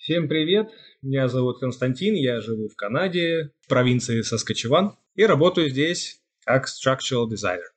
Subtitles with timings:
[0.00, 0.70] Всем привет,
[1.02, 7.28] меня зовут Константин, я живу в Канаде, в провинции Саскачеван, и работаю здесь как structural
[7.28, 7.68] designer.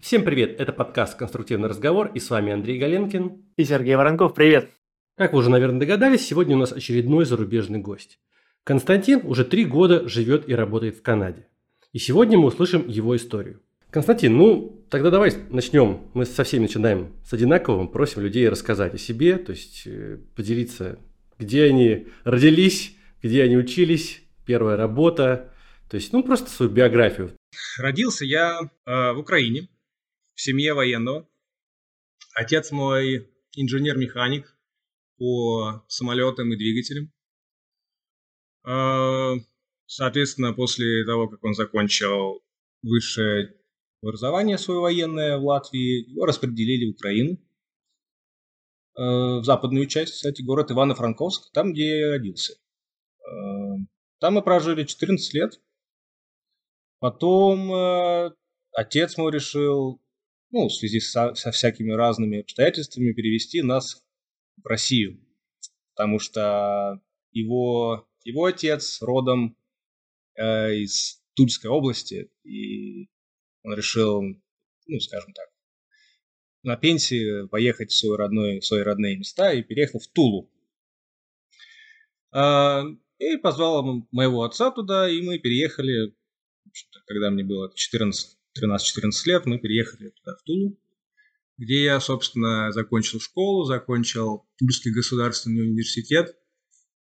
[0.00, 3.44] Всем привет, это подкаст «Конструктивный разговор» и с вами Андрей Галенкин.
[3.58, 4.70] И Сергей Воронков, привет.
[5.18, 8.20] Как вы уже, наверное, догадались, сегодня у нас очередной зарубежный гость.
[8.64, 11.46] Константин уже три года живет и работает в Канаде.
[11.92, 13.60] И сегодня мы услышим его историю.
[13.92, 16.10] Константин, ну, тогда давай начнем.
[16.14, 17.88] Мы со всеми начинаем с одинаковым.
[17.88, 20.98] Просим людей рассказать о себе, то есть э, поделиться,
[21.38, 25.52] где они родились, где они учились, первая работа,
[25.90, 27.36] то есть, ну, просто свою биографию.
[27.78, 29.68] Родился я э, в Украине,
[30.34, 31.28] в семье военного.
[32.34, 34.56] Отец мой инженер-механик
[35.18, 37.12] по самолетам и двигателям.
[38.64, 39.34] Э,
[39.84, 42.42] соответственно, после того, как он закончил
[42.82, 43.54] высшее
[44.02, 47.38] образование свое военное в Латвии, его распределили в Украину,
[48.96, 52.54] э, в западную часть, кстати, город Ивано-Франковск, там, где я родился.
[53.20, 53.76] Э,
[54.18, 55.60] там мы прожили 14 лет.
[56.98, 58.30] Потом э,
[58.72, 60.00] отец мой решил,
[60.50, 64.04] ну, в связи со, со всякими разными обстоятельствами, перевести нас
[64.62, 65.20] в Россию.
[65.94, 69.56] Потому что его, его отец родом
[70.34, 72.71] из Тульской области, и
[73.62, 75.48] он решил, ну, скажем так,
[76.62, 80.50] на пенсии поехать в, свой родной, в свои родные места и переехал в Тулу.
[82.32, 82.84] А,
[83.18, 86.14] и позвал моего отца туда, и мы переехали,
[87.06, 90.78] когда мне было 14, 13-14 лет, мы переехали туда, в Тулу,
[91.58, 96.36] где я, собственно, закончил школу, закончил Тульский государственный университет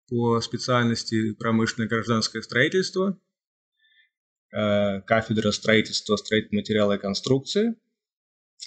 [0.10, 3.20] по специальности промышленное гражданское строительство–
[4.52, 7.76] кафедра строительства, строительного материала и конструкции.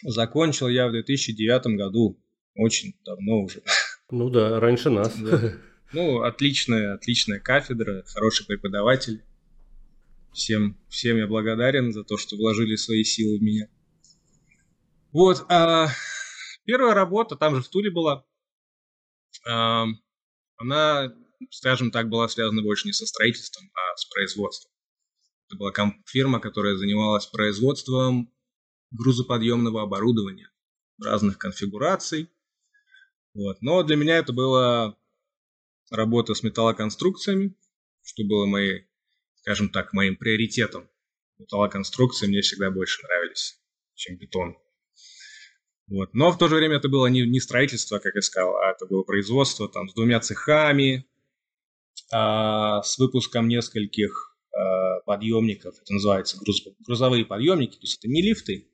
[0.03, 2.23] Закончил я в 2009 году,
[2.55, 3.63] очень давно уже.
[4.11, 5.17] Ну да, раньше нас.
[5.17, 5.55] Да.
[5.93, 9.25] Ну, отличная, отличная кафедра, хороший преподаватель.
[10.33, 13.69] Всем, всем я благодарен за то, что вложили свои силы в меня.
[15.11, 15.89] Вот, а,
[16.65, 18.25] первая работа, там же в Туле была,
[19.49, 19.87] а,
[20.57, 21.13] она,
[21.51, 24.71] скажем так, была связана больше не со строительством, а с производством.
[25.51, 25.73] Это была
[26.07, 28.33] фирма, которая занималась производством
[28.93, 30.49] грузоподъемного оборудования
[31.03, 32.31] разных конфигураций.
[33.35, 33.61] Вот.
[33.61, 34.97] Но для меня это была
[35.91, 37.57] работа с металлоконструкциями,
[38.03, 38.87] что было моей,
[39.41, 40.89] скажем так, моим приоритетом.
[41.39, 43.61] Металлоконструкции мне всегда больше нравились,
[43.97, 44.57] чем бетон.
[45.89, 46.15] Вот.
[46.15, 48.87] Но в то же время это было не, не строительство, как я сказал, а это
[48.87, 51.09] было производство там, с двумя цехами,
[52.13, 58.23] а, с выпуском нескольких Э, подъемников, это называется груз, грузовые подъемники, то есть это не
[58.23, 58.71] лифты,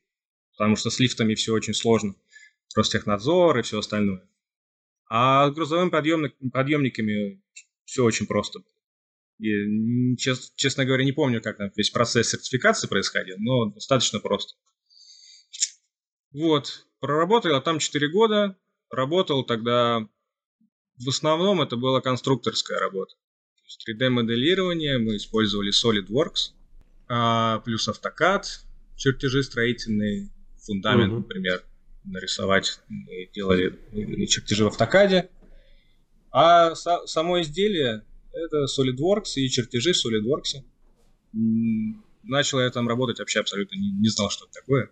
[0.52, 2.14] потому что с лифтами все очень сложно,
[2.74, 4.28] Ростехнадзор и все остальное.
[5.08, 7.42] А с грузовыми подъемник, подъемниками
[7.84, 8.60] все очень просто.
[9.38, 14.54] И, чест, честно говоря, не помню, как там весь процесс сертификации происходил, но достаточно просто.
[16.32, 18.58] Вот, проработал я там 4 года,
[18.90, 20.06] работал тогда,
[20.98, 23.14] в основном это была конструкторская работа.
[23.88, 26.52] 3D-моделирование мы использовали SolidWorks,
[27.08, 28.44] а, плюс AutoCAD,
[28.96, 31.18] чертежи строительные, фундамент, uh-huh.
[31.18, 31.62] например,
[32.04, 32.80] нарисовать.
[32.88, 33.78] Мы делали
[34.26, 35.28] чертежи в AutoCAD.
[36.30, 40.64] А са- само изделие это SolidWorks и чертежи в SolidWorks.
[42.22, 44.90] Начал я там работать вообще абсолютно не, не знал, что это такое.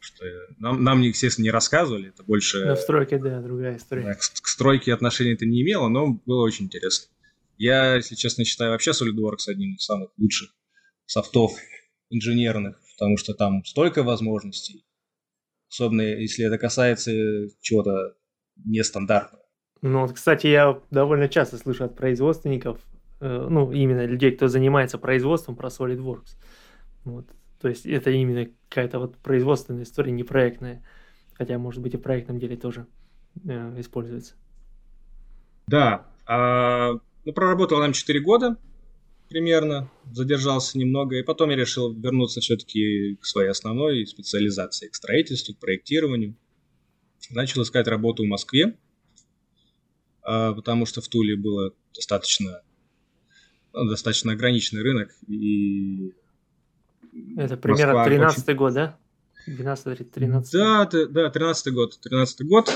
[0.00, 0.24] Что
[0.58, 2.64] нам, нам, естественно, не рассказывали, это больше...
[2.64, 4.02] На стройке, да, другая история.
[4.02, 7.08] Да, к, к стройке отношения это не имело, но было очень интересно.
[7.58, 10.50] Я, если честно, считаю вообще SolidWorks одним из самых лучших
[11.06, 11.52] софтов
[12.08, 14.86] инженерных, потому что там столько возможностей,
[15.68, 17.12] особенно если это касается
[17.60, 18.14] чего-то
[18.64, 19.44] нестандартного.
[19.82, 22.80] Ну, вот, кстати, я довольно часто слышу от производственников,
[23.20, 26.36] э, ну, именно людей, кто занимается производством, про SolidWorks.
[27.04, 27.26] Вот.
[27.60, 30.84] То есть это именно какая-то вот производственная история, не проектная.
[31.34, 32.86] Хотя, может быть, и в проектном деле тоже
[33.44, 34.34] э, используется.
[35.66, 36.06] Да.
[36.26, 38.56] А ну, проработал там 4 года
[39.28, 45.54] примерно, задержался немного, и потом я решил вернуться все-таки к своей основной специализации, к строительству,
[45.54, 46.34] к проектированию.
[47.28, 48.78] Начал искать работу в Москве,
[50.22, 52.62] а, потому что в Туле было достаточно,
[53.74, 56.14] ну, достаточно ограниченный рынок, и
[57.36, 58.56] это примерно 13 очень...
[58.56, 58.98] год, да?
[59.46, 60.44] 12-13.
[60.52, 62.00] Да, да, 13 год.
[62.00, 62.70] 13 год.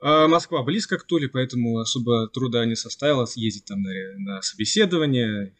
[0.00, 5.54] А Москва близко к Туле, поэтому особо труда не составило съездить там на, на собеседование.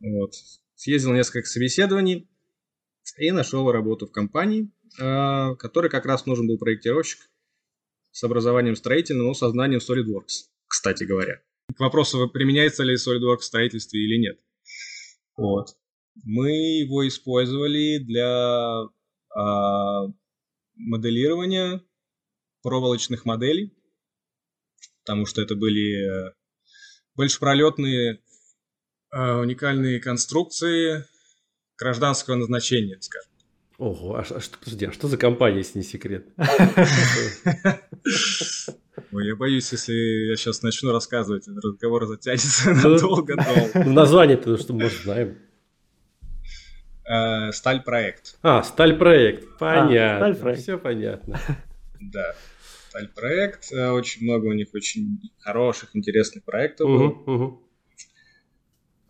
[0.00, 0.32] Вот.
[0.74, 2.28] Съездил несколько собеседований.
[3.18, 7.30] и нашел работу в компании, э, который как раз нужен был проектировщик
[8.10, 11.40] с образованием строительного, но со знанием SolidWorks, кстати говоря.
[11.76, 14.40] К вопросу, применяется ли SolidWorks в строительстве или нет.
[15.36, 15.76] Вот.
[16.24, 18.88] Мы его использовали для
[19.36, 20.12] э,
[20.74, 21.82] моделирования
[22.66, 23.72] проволочных моделей,
[25.04, 26.32] потому что это были
[27.14, 28.18] большепролетные
[29.12, 31.04] э, уникальные конструкции
[31.78, 33.30] гражданского назначения, скажем.
[33.78, 36.26] Ого, а, а что, подожди, а что за компания, если не секрет?
[39.12, 39.92] Ой, я боюсь, если
[40.30, 43.84] я сейчас начну рассказывать, этот разговор затянется надолго-долго.
[43.84, 45.38] Ну, название-то, что мы знаем.
[47.08, 48.38] Э, Сталь проект.
[48.42, 49.56] А, Сталь проект.
[49.58, 50.54] Понятно.
[50.54, 51.38] Все понятно.
[52.00, 52.34] Да.
[52.96, 53.72] Сталь проект.
[53.72, 57.58] Э, очень много у них очень хороших, интересных проектов было.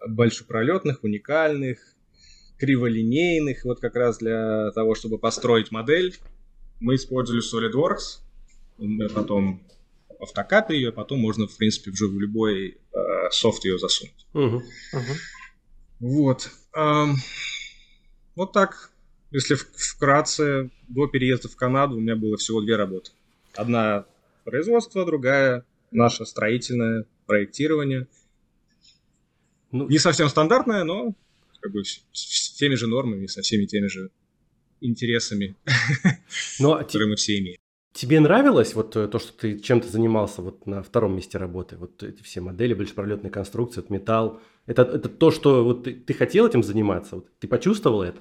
[0.08, 1.78] Большепролетных, уникальных,
[2.58, 3.64] криволинейных.
[3.64, 6.16] Вот как раз для того, чтобы построить модель,
[6.80, 9.14] мы использовали SolidWorks.
[9.14, 9.62] Потом
[10.18, 14.26] в автокад ее, потом можно, в принципе, уже в любой э, софт ее засунуть.
[14.34, 14.56] Угу.
[14.56, 15.12] Угу.
[16.00, 16.50] Вот.
[16.74, 17.14] Эм,
[18.34, 18.90] вот так.
[19.30, 23.10] Если вкратце, до переезда в Канаду у меня было всего две работы.
[23.56, 24.06] Одна
[24.44, 28.06] производство, другая наше строительное проектирование.
[29.72, 31.14] Ну, Не совсем стандартное, но
[31.60, 34.10] как бы с теми же нормами, со всеми теми же
[34.80, 36.12] интересами, но,
[36.60, 37.58] ну, а которые мы все имеем.
[37.92, 41.76] Тебе нравилось вот э, то, что ты чем-то занимался вот на втором месте работы?
[41.76, 44.40] Вот эти все модели, большепролетные конструкции, вот металл.
[44.66, 47.16] Это, это то, что вот ты, ты хотел этим заниматься?
[47.16, 48.20] Вот ты почувствовал это?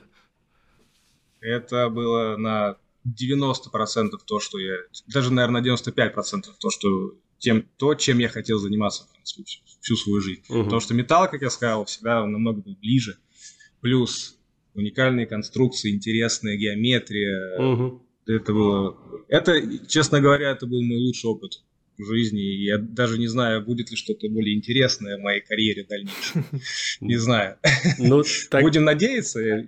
[1.42, 4.76] Это было на 90% то, что я...
[5.08, 9.62] Даже, наверное, на 95% то, что тем, то, чем я хотел заниматься, в принципе, всю,
[9.82, 10.44] всю свою жизнь.
[10.50, 10.64] Угу.
[10.64, 13.18] Потому что металл, как я сказал, всегда намного был ближе.
[13.82, 14.38] Плюс
[14.74, 17.60] уникальные конструкции, интересная геометрия.
[17.60, 18.98] Угу это было...
[19.28, 21.64] Это, честно говоря, это был мой лучший опыт
[21.98, 22.40] в жизни.
[22.40, 26.44] Я даже не знаю, будет ли что-то более интересное в моей карьере дальнейшей.
[27.02, 27.58] Не знаю.
[27.98, 28.24] Ну.
[28.62, 29.68] Будем надеяться.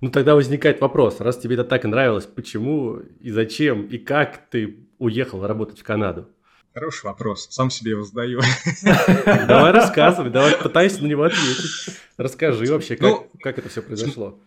[0.00, 1.20] Ну, тогда возникает вопрос.
[1.20, 6.28] Раз тебе это так нравилось, почему и зачем, и как ты уехал работать в Канаду?
[6.72, 7.48] Хороший вопрос.
[7.50, 8.40] Сам себе его задаю.
[9.24, 11.96] Давай рассказывай, давай пытайся на него ответить.
[12.16, 14.38] Расскажи вообще, как, ну, как это все произошло.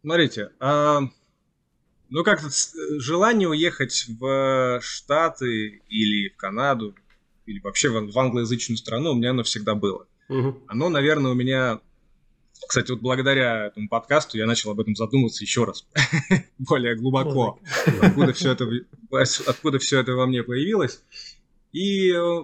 [0.00, 1.00] Смотрите, а,
[2.08, 2.48] ну, как-то
[3.00, 6.94] желание уехать в Штаты или в Канаду,
[7.46, 10.06] или вообще в англоязычную страну у меня оно всегда было.
[10.28, 10.62] Угу.
[10.68, 11.80] Оно, наверное, у меня...
[12.66, 15.86] Кстати, вот благодаря этому подкасту я начал об этом задумываться еще раз,
[16.58, 17.60] более глубоко,
[18.00, 18.68] откуда все это,
[19.46, 21.02] откуда все это во мне появилось.
[21.72, 22.42] И э,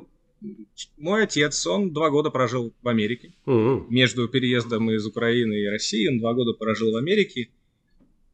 [0.99, 3.33] мой отец, он два года прожил в Америке.
[3.47, 3.87] Угу.
[3.89, 7.49] Между переездом из Украины и России он два года прожил в Америке.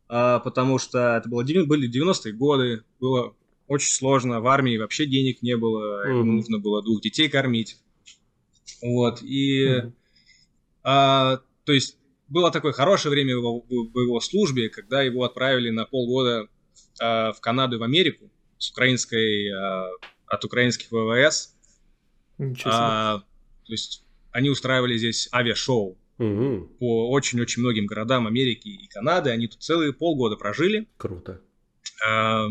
[0.09, 3.35] А, потому что это было, были 90-е годы, было
[3.69, 7.79] очень сложно, в армии вообще денег не было, ему нужно было двух детей кормить.
[8.83, 9.83] Вот, и,
[10.83, 11.41] а,
[11.71, 15.85] то есть, было такое хорошее время в его, в его службе, когда его отправили на
[15.85, 16.49] полгода
[17.01, 18.29] а, в Канаду и в Америку
[18.59, 19.89] с украинской, а,
[20.27, 21.55] от украинских ВВС.
[22.65, 26.69] А, то есть, они устраивали здесь авиашоу угу.
[26.81, 29.31] по очень-очень многим городам Америки и Канады.
[29.31, 30.89] Они тут целые полгода прожили.
[30.97, 31.41] Круто.
[32.05, 32.49] А,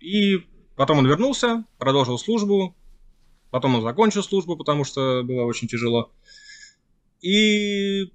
[0.00, 0.44] и
[0.74, 2.74] потом он вернулся, продолжил службу.
[3.52, 6.10] Потом он закончил службу, потому что было очень тяжело.
[7.22, 8.12] И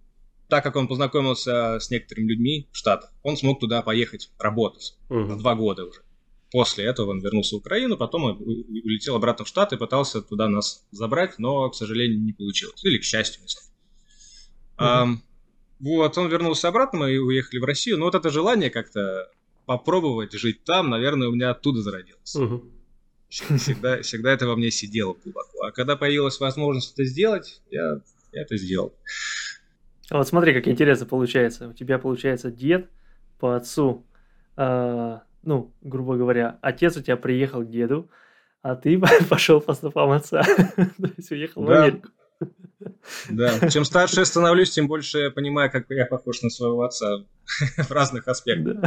[0.47, 5.19] так как он познакомился с некоторыми людьми в Штатах, он смог туда поехать работать угу.
[5.19, 6.01] на два года уже.
[6.51, 10.85] После этого он вернулся в Украину, потом он улетел обратно в Штаты, пытался туда нас
[10.91, 12.83] забрать, но, к сожалению, не получилось.
[12.85, 13.67] Или к счастью, не знаю.
[14.77, 15.17] Uh-huh.
[15.17, 15.21] А,
[15.79, 17.97] вот, он вернулся обратно, мы уехали в Россию.
[17.97, 19.29] Но вот это желание как-то
[19.65, 22.35] попробовать жить там, наверное, у меня оттуда зародилось.
[22.35, 22.63] Uh-huh.
[23.29, 25.65] Всегда, всегда это во мне сидело глубоко.
[25.65, 27.99] А когда появилась возможность это сделать, я,
[28.35, 28.95] я это сделал.
[30.09, 31.69] А вот смотри, как интересно получается.
[31.69, 32.89] У тебя получается дед
[33.39, 34.05] по отцу
[34.55, 38.09] э, ну, грубо говоря, отец у тебя приехал к деду,
[38.61, 38.99] а ты
[39.29, 40.43] пошел по стопам отца.
[40.75, 42.09] То есть уехал в Америку.
[43.29, 47.23] Да, чем старше я становлюсь, тем больше я понимаю, как я похож на своего отца
[47.77, 48.77] в разных аспектах.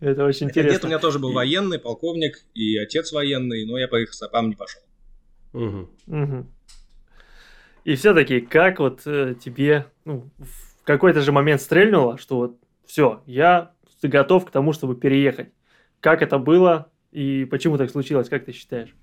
[0.00, 0.72] Это очень интересно.
[0.72, 4.50] Дед у меня тоже был военный, полковник, и отец военный, но я по их стопам
[4.50, 4.82] не пошел.
[7.84, 13.22] И все-таки, как вот э, тебе ну, в какой-то же момент стрельнуло, что вот все,
[13.26, 13.72] я
[14.02, 15.50] ты готов к тому, чтобы переехать.
[16.00, 18.94] Как это было и почему так случилось, как ты считаешь?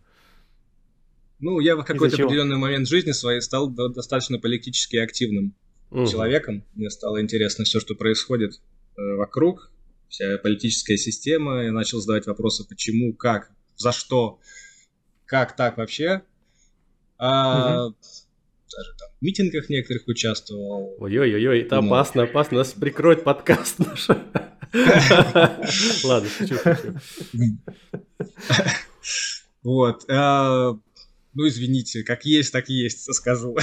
[1.40, 5.56] Ну, я в какой-то определенный момент жизни своей стал достаточно политически активным
[5.90, 6.06] угу.
[6.06, 6.66] человеком.
[6.76, 8.56] Мне стало интересно все, что происходит
[8.98, 9.72] э, вокруг,
[10.10, 11.64] вся политическая система.
[11.64, 14.42] Я начал задавать вопросы, почему, как, за что,
[15.26, 16.24] как так вообще.
[17.18, 17.96] А, угу.
[18.78, 20.96] Даже там в митингах некоторых участвовал.
[21.00, 22.58] Ой-ой-ой, это опасно, опасно.
[22.58, 24.08] Нас прикроет подкаст наш.
[26.04, 26.94] Ладно, шучу, шучу.
[29.64, 30.06] Вот.
[30.10, 30.72] А,
[31.34, 33.58] ну, извините, как есть, так есть, скажу.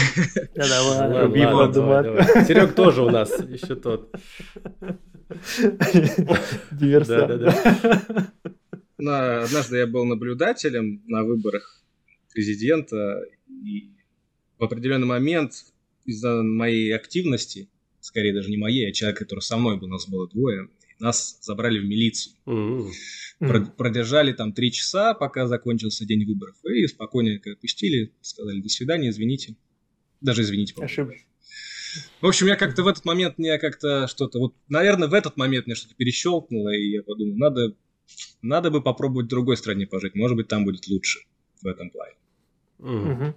[2.47, 4.13] Серег тоже у нас еще тот.
[6.73, 7.43] Диверсант.
[8.99, 11.83] Однажды я был наблюдателем на выборах
[12.33, 13.96] президента, и
[14.59, 15.53] в определенный момент
[16.05, 17.69] из-за моей активности,
[18.01, 21.79] скорее даже не моей, а человека, который со мной был, нас было двое, нас забрали
[21.79, 22.35] в милицию.
[22.47, 23.77] Mm-hmm.
[23.77, 29.57] Продержали там три часа, пока закончился день выборов, и спокойненько отпустили, сказали до свидания, извините.
[30.21, 31.17] Даже извините, Ошибка.
[32.21, 34.39] В общем, я как-то в этот момент мне как-то что-то...
[34.39, 37.75] Вот, наверное, в этот момент мне что-то перещелкнуло, и я подумал, надо,
[38.43, 40.15] надо бы попробовать в другой стране пожить.
[40.15, 41.21] Может быть, там будет лучше
[41.63, 42.15] в этом плане.
[42.79, 43.35] Mm-hmm.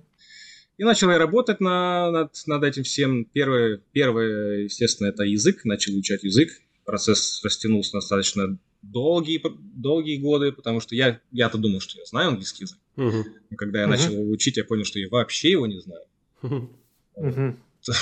[0.79, 3.25] И начал я работать на, над, над этим всем.
[3.25, 5.65] Первое, первое, естественно, это язык.
[5.65, 6.51] Начал изучать язык.
[6.85, 9.43] Процесс растянулся достаточно долгие,
[9.75, 12.77] долгие годы, потому что я, я-то думал, что я знаю английский язык.
[12.95, 13.25] Uh-huh.
[13.49, 13.89] Но когда я uh-huh.
[13.89, 16.05] начал его учить, я понял, что я вообще его не знаю.
[16.43, 17.57] Uh-huh.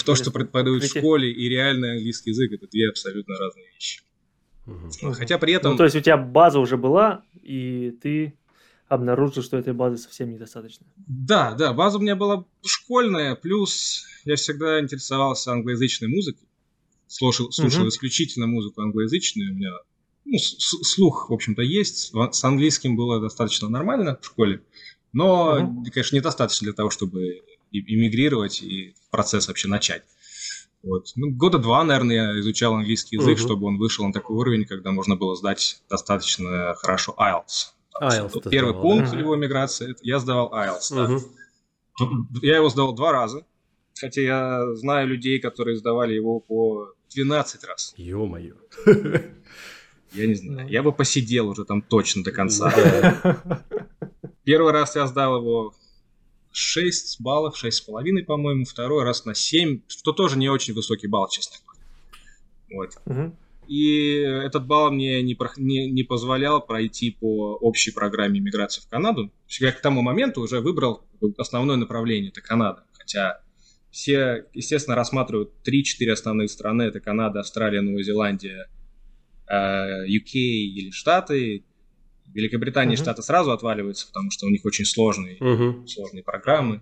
[0.05, 4.01] То, что преподают в школе, и реальный английский язык, это две абсолютно разные вещи.
[4.67, 5.13] Uh-huh.
[5.13, 5.71] Хотя при этом...
[5.71, 8.35] Ну, то есть у тебя база уже была, и ты
[8.87, 10.85] обнаружил, что этой базы совсем недостаточно.
[11.07, 16.47] Да, да, база у меня была школьная, плюс я всегда интересовался англоязычной музыкой.
[17.07, 17.89] Слушал, слушал угу.
[17.89, 19.53] исключительно музыку англоязычную.
[19.53, 19.71] У меня
[20.25, 22.11] ну, слух, в общем-то, есть.
[22.31, 24.61] С английским было достаточно нормально в школе.
[25.13, 25.85] Но, угу.
[25.91, 30.03] конечно, недостаточно для того, чтобы эмигрировать и процесс вообще начать.
[30.83, 31.11] Вот.
[31.15, 33.45] Ну, года два, наверное, я изучал английский язык, угу.
[33.45, 37.76] чтобы он вышел на такой уровень, когда можно было сдать достаточно хорошо IELTS.
[38.01, 39.19] IELTS Первый сдавал, пункт да?
[39.19, 40.95] его миграции, я сдавал IELTS.
[40.95, 42.05] Да.
[42.05, 42.39] Угу.
[42.41, 43.45] Я его сдал два раза,
[43.99, 47.93] хотя я знаю людей, которые сдавали его по 12 раз.
[47.97, 48.55] Ё-моё.
[50.13, 52.71] Я не знаю, я бы посидел уже там точно до конца.
[54.43, 55.73] Первый раз я сдал его
[56.51, 61.57] 6 баллов, 6,5, по-моему, второй раз на 7, что тоже не очень высокий балл, честно
[61.65, 61.83] говоря.
[62.69, 62.97] Вот.
[63.05, 63.35] Угу.
[63.67, 69.31] И этот балл мне не, не, не позволял пройти по общей программе миграции в Канаду.
[69.59, 71.05] Я к тому моменту уже выбрал
[71.37, 72.83] основное направление, это Канада.
[72.93, 73.41] Хотя
[73.91, 76.83] все, естественно, рассматривают 3-4 основные страны.
[76.83, 78.69] Это Канада, Австралия, Новая Зеландия,
[79.49, 81.63] UK э, или Штаты.
[82.33, 82.99] Великобритания uh-huh.
[82.99, 85.87] и Штаты сразу отваливаются, потому что у них очень сложные, uh-huh.
[85.87, 86.81] сложные программы.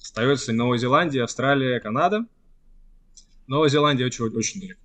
[0.00, 2.24] Остается Новая Зеландия, Австралия, Канада.
[3.46, 4.80] Новая Зеландия очень, очень далеко.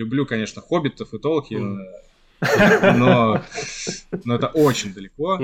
[0.00, 1.84] Люблю, конечно, хоббитов и Толкина,
[2.96, 3.44] но,
[4.24, 5.38] но это очень далеко.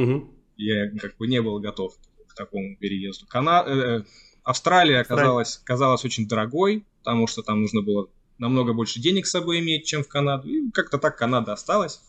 [0.57, 1.95] Я как бы не был готов
[2.27, 3.27] к такому переезду.
[3.27, 3.63] Кана...
[3.67, 4.03] Э,
[4.43, 8.09] Австралия оказалась, казалась очень дорогой, потому что там нужно было
[8.39, 10.49] намного больше денег с собой иметь, чем в Канаду.
[10.49, 12.01] И как-то так Канада осталась.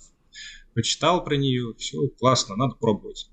[0.73, 3.29] Почитал про нее, все классно, надо пробовать.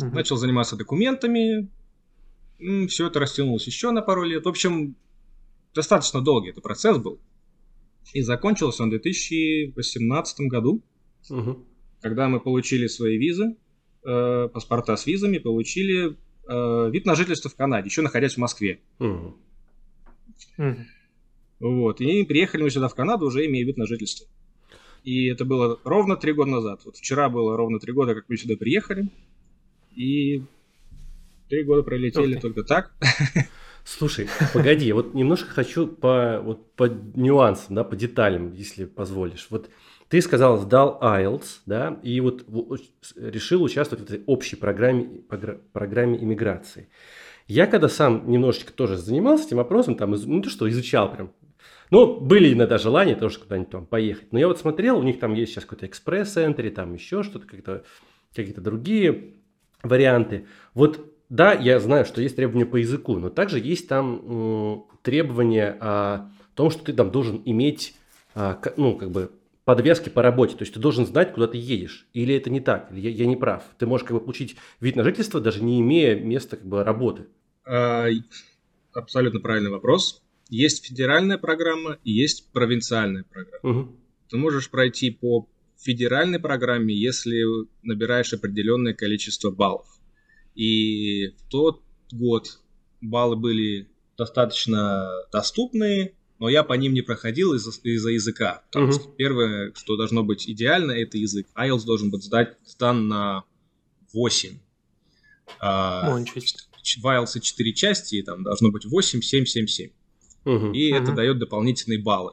[0.00, 0.08] Угу.
[0.08, 1.70] Начал заниматься документами,
[2.88, 4.44] все это растянулось еще на пару лет.
[4.44, 4.96] В общем,
[5.74, 7.20] достаточно долгий это процесс был.
[8.12, 10.82] И закончился он в 2018 году,
[11.30, 11.64] угу.
[12.00, 13.56] когда мы получили свои визы,
[14.04, 16.16] э, паспорта с визами, получили
[16.48, 18.80] э, вид на жительство в Канаде, еще находясь в Москве.
[18.98, 19.36] Угу.
[21.60, 22.00] Вот.
[22.00, 24.26] И приехали мы сюда в Канаду, уже имея вид на жительство.
[25.02, 26.80] И это было ровно три года назад.
[26.84, 29.08] Вот вчера было ровно три года, как мы сюда приехали.
[29.94, 30.42] И
[31.48, 32.94] три года пролетели только так.
[33.84, 39.46] Слушай, погоди, вот немножко хочу по, вот, по нюансам, да, по деталям, если позволишь.
[39.50, 39.68] Вот
[40.08, 42.46] ты сказал, сдал IELTS, да, и вот
[43.16, 45.20] решил участвовать в этой общей программе,
[45.72, 46.88] программе иммиграции.
[47.46, 51.32] Я когда сам немножечко тоже занимался этим вопросом, там, ну то что, изучал прям,
[51.90, 54.32] ну, были иногда желания тоже куда-нибудь там поехать.
[54.32, 57.84] Но я вот смотрел, у них там есть сейчас какой-то экспресс-энтри, там еще что-то, какие-то,
[58.34, 59.34] какие-то другие
[59.82, 60.46] варианты.
[60.72, 66.30] Вот да, я знаю, что есть требования по языку, но также есть там требования о
[66.54, 67.94] том, что ты там должен иметь,
[68.34, 69.30] э, ну, как бы,
[69.64, 70.56] подвески по работе.
[70.56, 72.06] То есть ты должен знать, куда ты едешь.
[72.12, 72.90] Или это не так?
[72.92, 73.64] Я, я не прав?
[73.78, 77.26] Ты можешь как бы получить вид на жительство, даже не имея места как бы работы.
[77.66, 78.06] А,
[78.92, 80.22] абсолютно правильный вопрос.
[80.50, 83.80] Есть федеральная программа и есть провинциальная программа.
[83.80, 83.96] Угу.
[84.30, 87.42] Ты можешь пройти по федеральной программе, если
[87.82, 89.86] набираешь определенное количество баллов.
[90.54, 91.82] И в тот
[92.12, 92.60] год
[93.00, 98.62] баллы были достаточно доступные, но я по ним не проходил из- из-за языка.
[98.70, 98.94] Потому Мгм.
[98.94, 101.46] что первое, что должно быть идеально, это язык.
[101.56, 103.44] IELTS должен быть сдать стан на
[104.12, 104.58] 8.
[105.60, 109.90] А, О, в IELTS 4 части, и там должно быть 8, 7, 7, 7.
[110.44, 110.72] Мгм.
[110.72, 111.14] И это Мгм.
[111.16, 112.32] дает дополнительные баллы.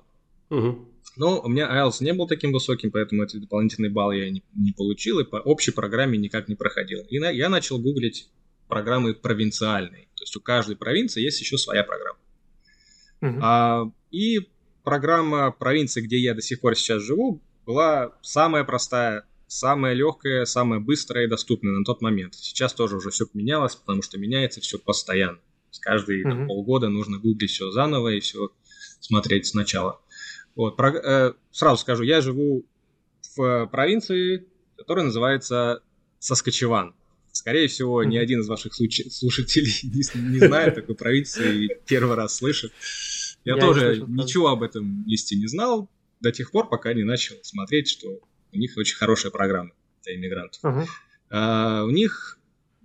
[0.50, 0.88] Мгм.
[1.18, 4.72] Но у меня IELTS не был таким высоким, поэтому эти дополнительные баллы я не, не
[4.72, 7.01] получил, и по общей программе никак не проходил.
[7.10, 8.30] И на- я начал гуглить
[8.68, 10.08] программы провинциальные.
[10.15, 12.20] То есть у каждой провинции есть еще своя программа.
[13.20, 13.39] Мгм.
[13.44, 14.50] А, и
[14.84, 20.80] программа провинции, где я до сих пор сейчас живу, была самая простая, самая легкая, самая
[20.80, 22.36] быстрая и доступная на тот момент.
[22.36, 25.38] Сейчас тоже уже все поменялось, потому что меняется все постоянно.
[25.38, 26.48] То есть каждые там, Мгм.
[26.48, 28.50] полгода нужно гуглить все заново и все
[29.01, 30.00] смотреть сначала.
[30.55, 32.65] Вот, про- э, сразу скажу, я живу
[33.36, 34.46] в э, провинции,
[34.77, 35.81] которая называется
[36.20, 36.93] Саскачеван.
[37.31, 42.36] Скорее всего, ни один из ваших слушателей не, не знает такой провинции и первый раз
[42.36, 42.74] слышит.
[43.46, 45.89] Я, тоже слышал ничего об этом месте не знал
[46.20, 48.20] до тех пор, пока не начал смотреть, что
[48.51, 49.72] у них очень хорошая программа
[50.03, 50.60] для иммигрантов.
[51.29, 52.38] А, у них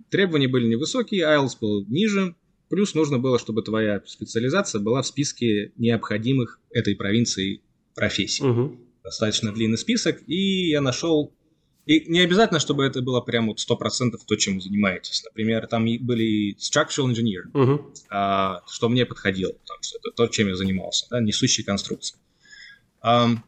[0.09, 2.33] требования были невысокие, IELTS был ниже,
[2.69, 7.61] плюс нужно было, чтобы твоя специализация была в списке необходимых этой провинции
[7.95, 8.43] профессий.
[8.43, 8.79] Мгм.
[9.03, 11.33] Достаточно длинный список, и я нашел...
[11.85, 15.23] И не обязательно, чтобы это было прям вот 100% то, чем вы занимаетесь.
[15.23, 17.93] Например, там были structural engineer, Мгм.
[18.09, 22.17] а, что мне подходило, потому что это то, чем я занимался, да, несущие конструкции.
[22.99, 23.41] Ам,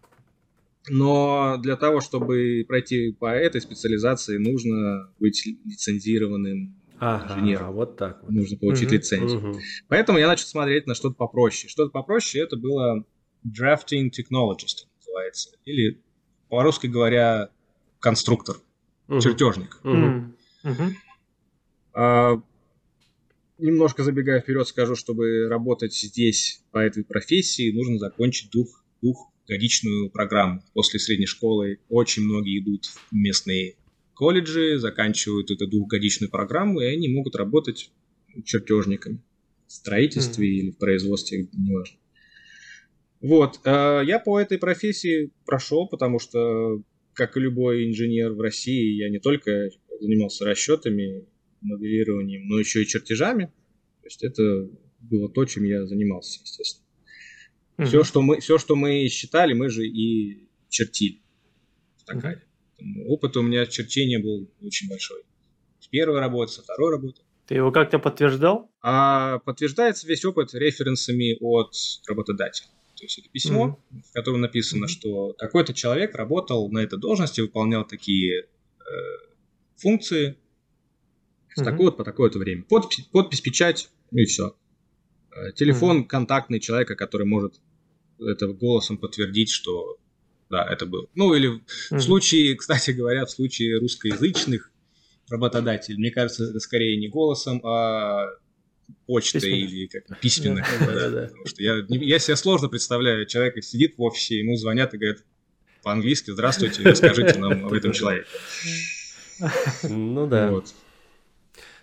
[0.88, 7.74] но для того, чтобы пройти по этой специализации, нужно быть лицензированным, Ага, инженером.
[7.74, 8.32] вот так вот.
[8.32, 9.39] нужно получить Мгм, лицензию.
[9.39, 9.60] Мгм.
[9.88, 11.70] Поэтому я начал смотреть на что-то попроще.
[11.70, 13.06] Что-то попроще это было
[13.46, 16.01] drafting technologist называется, или
[16.50, 17.50] по-русски говоря
[18.00, 18.58] конструктор,
[19.08, 19.22] Мгм.
[19.22, 19.79] чертежник.
[19.84, 20.36] М.
[20.63, 20.96] Мгм.
[21.94, 22.41] А,
[23.58, 30.63] немножко забегая вперед, скажу, чтобы работать здесь по этой профессии, нужно закончить двух, двухгодичную программу.
[30.74, 33.75] После средней школы очень многие идут в местные
[34.20, 37.90] колледжи, заканчивают эту двухгодичную программу, и они могут работать
[38.44, 39.24] чертежниками
[39.66, 40.58] в строительстве Мгм.
[40.58, 41.98] или в производстве, неважно.
[43.22, 48.98] Вот, э, я по этой профессии прошел, потому что, как и любой инженер в России,
[48.98, 49.70] я не только
[50.01, 51.25] занимался расчетами,
[51.62, 53.46] моделированием, но еще и чертежами.
[54.01, 56.86] То есть это было то, чем я занимался, естественно.
[57.77, 57.88] Мгм.
[57.88, 61.22] Все, что мы, все, что мы считали, мы же и чертили
[62.05, 62.49] в.
[63.07, 65.24] Опыт у меня черчения был очень большой.
[65.79, 67.22] С первой работы, со второй работы.
[67.48, 68.70] Ты его как-то подтверждал?
[68.81, 71.74] А подтверждается весь опыт референсами от
[72.07, 72.68] работодателя.
[72.96, 74.87] То есть это письмо, в котором написано, Мгм.
[74.89, 78.92] что какой-то человек работал на этой должности, выполнял такие э,
[79.77, 80.37] функции
[81.55, 81.65] с Мгм.
[81.65, 82.63] такое по такое-то время.
[82.63, 84.55] Подпись, подпись, печать, ну и все.
[85.55, 87.61] Телефон контактный человека, который может
[88.20, 89.98] это голосом подтвердить, что
[90.50, 91.09] да, это был.
[91.16, 92.00] Ну или в Мгм.
[92.01, 94.72] случае, кстати говоря, в случае русскоязычных
[95.29, 98.25] работодателей, мне кажется, это скорее не голосом, а
[99.05, 99.55] почтой Письменно.
[99.70, 100.66] или как письменно.
[100.79, 101.22] Да, да, да.
[101.27, 105.20] Потому что я, я себе сложно представляю, человек сидит в офисе, ему звонят и говорят
[105.83, 108.27] по-английски «Здравствуйте, расскажите нам об этом человеке».
[109.83, 110.51] Ну да.
[110.51, 110.74] Вот.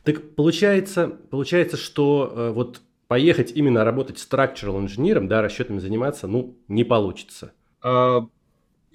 [0.05, 6.57] Так получается, получается, что э, вот поехать именно работать structural инженером, да, расчетами заниматься, ну,
[6.69, 7.53] не получится.
[7.83, 8.27] А,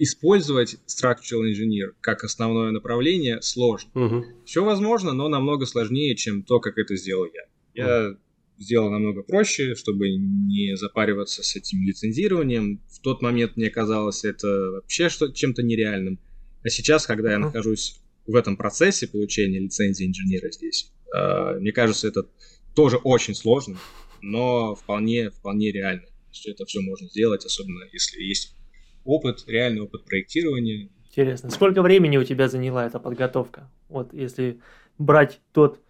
[0.04, 3.88] Использовать structural engineer как основное направление сложно.
[3.94, 4.24] Мгм.
[4.44, 7.42] Все возможно, но намного сложнее, чем то, как это сделал я.
[7.84, 8.16] Я
[8.58, 12.82] сделал намного проще, чтобы не запариваться с этим лицензированием.
[12.90, 16.18] В тот момент мне казалось это вообще что чем-то нереальным.
[16.64, 17.46] А сейчас, когда я Мгм.
[17.46, 22.26] нахожусь в этом процессе получения лицензии инженера здесь, э, мне кажется, это
[22.74, 23.78] тоже очень сложно,
[24.20, 28.56] но вполне, вполне реально, что это все можно сделать, особенно если есть
[29.04, 30.88] опыт, реальный опыт проектирования.
[31.08, 31.50] Интересно.
[31.50, 33.70] Сколько времени у тебя заняла эта подготовка?
[33.88, 34.60] Вот если
[34.98, 35.80] брать тот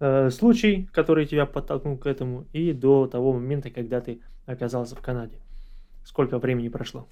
[0.00, 5.00] э, случай, который тебя подтолкнул к этому, и до того момента, когда ты оказался в
[5.00, 5.38] Канаде.
[6.04, 7.08] Сколько времени прошло?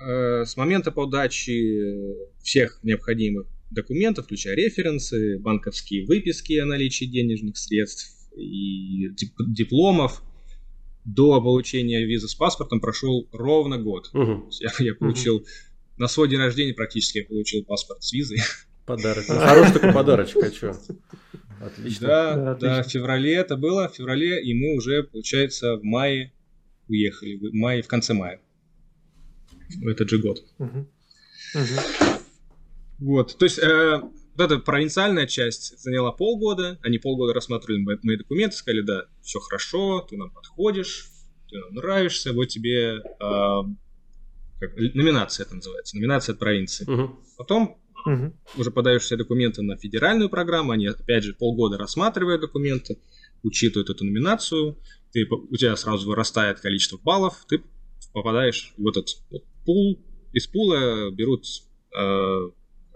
[0.00, 8.28] Э, С момента подачи всех необходимых документов, включая референсы, банковские выписки о наличии денежных средств
[8.36, 10.22] и дип- дипломов,
[11.04, 14.10] до получения визы с паспортом прошел ровно год.
[14.46, 15.44] Есть Я, я получил
[15.98, 18.38] на свой день рождения практически я получил паспорт с визой.
[18.86, 19.24] Подарок.
[19.28, 20.70] Ну, хороший такой подарочек, а что?
[21.60, 22.06] Отлично.
[22.08, 22.82] Да, Да, да, отлично.
[22.82, 26.32] в феврале это было, в феврале, и мы уже, получается, в мае
[26.88, 28.40] уехали, в мае, в конце мая.
[29.76, 30.44] В этот же год.
[30.58, 30.88] Мгм.
[31.54, 31.78] Мгм.
[32.98, 34.02] Вот, то есть э,
[34.36, 40.00] вот эта провинциальная часть заняла полгода, они полгода рассматривали мои документы, сказали, да, все хорошо,
[40.08, 41.08] ты нам подходишь,
[41.50, 43.62] ты нам нравишься, вот тебе э,
[44.60, 46.90] как, номинация это называется, номинация от провинции.
[46.90, 47.20] Угу.
[47.36, 48.32] Потом угу.
[48.56, 52.98] уже подаешь все документы на федеральную программу, они опять же полгода рассматривают документы,
[53.42, 54.78] учитывают эту номинацию,
[55.12, 57.62] ты, у тебя сразу вырастает количество баллов, ты
[58.12, 60.00] попадаешь в этот вот пул,
[60.32, 61.44] из пула берут
[61.94, 62.50] э,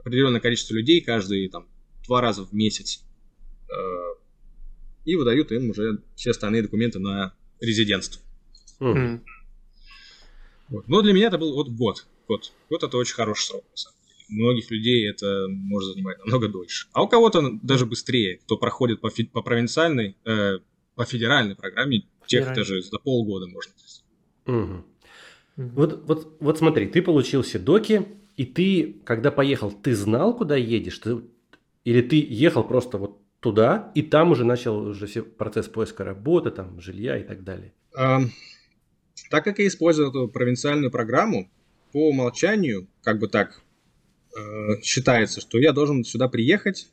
[0.06, 1.66] определенное количество людей каждые там
[2.06, 3.02] два раза в месяц
[3.68, 3.74] э,
[5.04, 8.22] и выдают им уже все остальные документы на резидентство.
[8.78, 9.20] Mm-hmm.
[10.68, 10.86] Вот.
[10.86, 12.06] Но для меня это был вот год.
[12.28, 12.52] Год.
[12.70, 14.24] Год это очень хороший срок, на самом деле.
[14.28, 16.86] У многих людей это может занимать намного дольше.
[16.92, 20.58] А у кого-то даже быстрее, кто проходит по, фи- по провинциальной, э,
[20.94, 23.72] по федеральной программе, тех даже за полгода можно.
[24.46, 24.84] Угу.
[25.56, 25.68] Угу.
[25.74, 30.56] Вот, вот, вот смотри, ты получил все доки, и ты, когда поехал, ты знал, куда
[30.56, 30.98] едешь?
[30.98, 31.22] Ты,
[31.84, 36.50] или ты ехал просто вот туда, и там уже начал уже все процесс поиска работы,
[36.50, 37.72] там, жилья и так далее?
[37.98, 38.28] Um,
[39.30, 41.50] так как я использую эту провинциальную программу,
[41.92, 43.62] по умолчанию, как бы так,
[44.36, 46.90] э, считается, что я должен сюда приехать,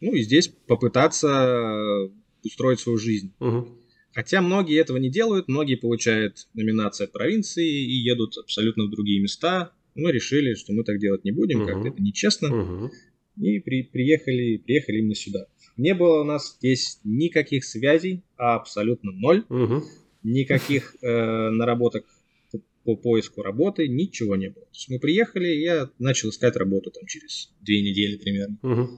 [0.00, 2.10] ну и здесь попытаться
[2.42, 3.32] устроить свою жизнь.
[3.38, 3.68] Угу.
[4.12, 9.20] Хотя многие этого не делают, многие получают номинации от провинции и едут абсолютно в другие
[9.20, 9.72] места.
[10.00, 11.68] Мы решили, что мы так делать не будем, угу.
[11.68, 12.48] как-то это нечестно.
[12.48, 12.90] Угу.
[13.40, 15.46] И при, приехали, приехали именно сюда.
[15.76, 19.44] Не было у нас здесь никаких связей, а абсолютно ноль.
[19.48, 19.82] Угу.
[20.22, 22.04] Никаких э, наработок
[22.84, 24.64] по поиску работы, ничего не было.
[24.64, 28.58] То есть мы приехали, я начал искать работу там через две недели примерно.
[28.62, 28.90] Угу.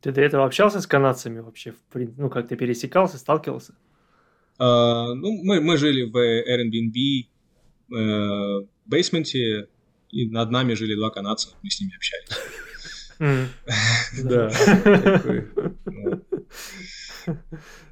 [0.00, 1.74] Ты до этого общался с канадцами вообще?
[1.92, 3.74] Ну, как ты пересекался, сталкивался?
[4.58, 7.28] Uh, ну, мы, мы жили в Airbnb
[7.92, 9.68] uh, бейсменте,
[10.10, 12.28] и над нами жили два канадца, мы с ними общались.
[14.22, 14.50] Да.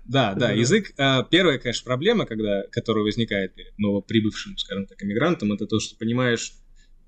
[0.05, 0.93] Да, да, язык.
[0.99, 5.97] А, первая, конечно, проблема, когда, которая возникает перед новоприбывшим, скажем так, иммигрантом, это то, что
[5.97, 6.53] понимаешь,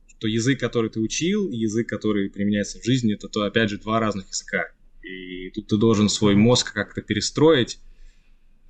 [0.09, 3.79] что язык, который ты учил, и язык, который применяется в жизни, это то, опять же,
[3.79, 4.73] два разных языка.
[5.03, 7.79] И тут ты должен свой мозг как-то перестроить,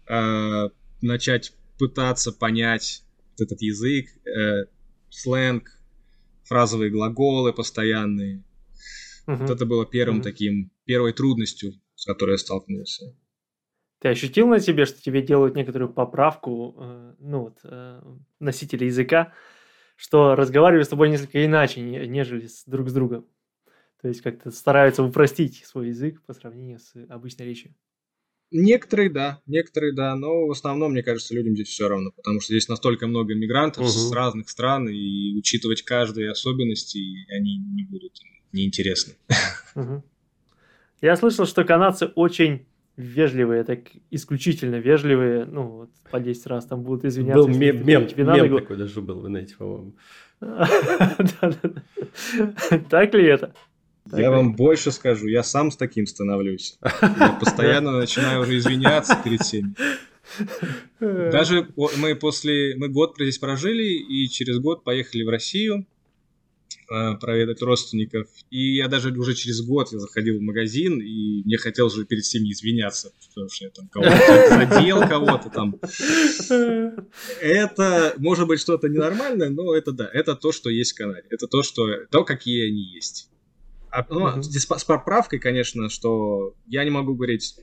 [0.06, 0.68] а,
[1.00, 3.02] начать пытаться понять
[3.38, 4.66] этот язык, э,
[5.10, 5.77] сленг,
[6.48, 8.42] фразовые глаголы постоянные.
[9.26, 9.36] Uh-huh.
[9.36, 10.24] Вот это было первым uh-huh.
[10.24, 13.14] таким, первой трудностью, с которой я столкнулся.
[14.00, 18.00] Ты ощутил на себе, что тебе делают некоторую поправку, э, ну вот, э,
[18.38, 19.32] носители языка,
[19.96, 23.26] что разговаривают с тобой несколько иначе, нежели с, друг с другом?
[24.00, 27.74] То есть как-то стараются упростить свой язык по сравнению с обычной речью.
[28.50, 32.54] Некоторые, да, некоторые, да, но в основном, мне кажется, людям здесь все равно, потому что
[32.54, 33.90] здесь настолько много мигрантов угу.
[33.90, 36.98] с разных стран, и учитывать каждые особенности
[37.30, 39.14] они не будут неинтересны.
[39.74, 40.02] Угу.
[41.02, 43.80] Я слышал, что канадцы очень вежливые, так
[44.10, 47.42] исключительно вежливые, ну, вот по 10 раз там будут извиняться.
[47.42, 49.94] Был мем, мем, мем такой даже был, вы знаете, по-моему.
[52.90, 53.54] Так ли это?
[54.12, 56.78] Я вам больше скажу, я сам с таким становлюсь.
[57.02, 59.74] Я постоянно начинаю уже извиняться перед всеми.
[61.00, 62.76] Даже мы после...
[62.76, 65.86] Мы год здесь прожили, и через год поехали в Россию
[66.90, 68.28] э, проведать родственников.
[68.50, 72.24] И я даже уже через год я заходил в магазин, и мне хотелось уже перед
[72.24, 75.80] всеми извиняться, потому что я там кого-то задел, кого-то там.
[77.40, 81.26] Это может быть что-то ненормальное, но это да, это то, что есть в Канаде.
[81.30, 83.30] Это то, что то, какие они есть.
[83.90, 84.42] А, ну, uh-huh.
[84.42, 87.56] здесь с поправкой, конечно, что я не могу говорить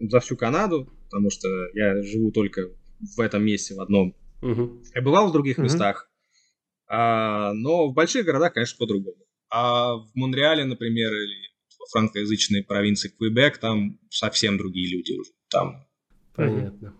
[0.00, 2.70] за всю Канаду, потому что я живу только
[3.16, 4.14] в этом месте, в одном.
[4.42, 4.82] Uh-huh.
[4.94, 5.64] Я бывал в других uh-huh.
[5.64, 6.10] местах,
[6.88, 9.16] а, но в больших городах, конечно, по-другому.
[9.50, 15.30] А в Монреале, например, или во франкоязычной провинции Квебек, там совсем другие люди уже.
[15.48, 15.86] Там.
[16.34, 16.94] Понятно.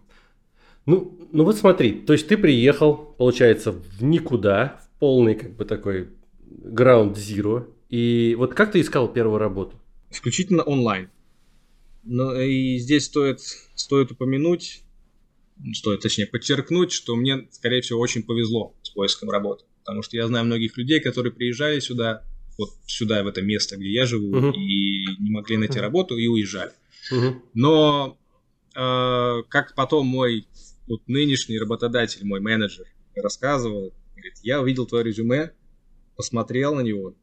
[0.87, 5.64] Ну, ну вот смотри, то есть ты приехал, получается, в никуда, в полный как бы
[5.64, 6.09] такой
[6.51, 9.76] ground zero, и вот как ты искал первую работу?
[10.11, 11.11] Исключительно онлайн.
[12.05, 13.40] Но и здесь стоит,
[13.74, 14.83] стоит упомянуть,
[15.74, 19.64] стоит, точнее, подчеркнуть, что мне, скорее всего, очень повезло с поиском работы.
[19.81, 22.24] Потому что я знаю многих людей, которые приезжали сюда,
[22.59, 24.53] вот сюда, в это место, где я живу, uh-huh.
[24.55, 25.83] и не могли найти uh-huh.
[25.83, 26.72] работу и уезжали.
[27.12, 27.40] Uh-huh.
[27.55, 28.18] Но
[28.74, 30.46] э, как потом мой
[30.87, 35.53] вот, нынешний работодатель, мой менеджер рассказывал, говорит, я увидел твое резюме,
[36.16, 37.14] посмотрел на него,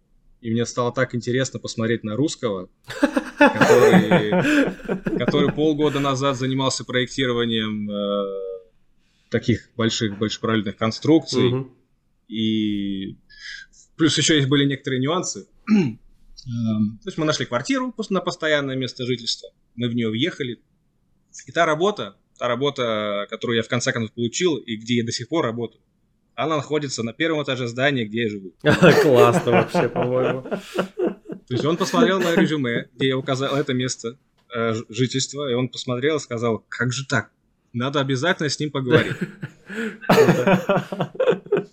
[0.41, 2.69] и мне стало так интересно посмотреть на русского,
[3.38, 8.47] который, который полгода назад занимался проектированием э,
[9.30, 11.54] таких больших большепролетных конструкций.
[11.54, 11.71] Угу.
[12.28, 13.17] И
[13.95, 15.47] плюс еще есть были некоторые нюансы.
[15.69, 20.62] Эм, то есть мы нашли квартиру на постоянное место жительства, мы в нее въехали.
[21.45, 25.12] И та работа, та работа, которую я в конце концов получил и где я до
[25.12, 25.82] сих пор работаю,
[26.38, 28.54] она находится на первом этаже здания, где я живу.
[29.02, 30.43] Классно вообще, по-моему.
[30.43, 34.17] То есть он посмотрел мое резюме, где я указал это место
[34.56, 37.32] э, жительства, и он посмотрел и сказал, как же так?
[37.73, 39.15] Надо обязательно с ним поговорить.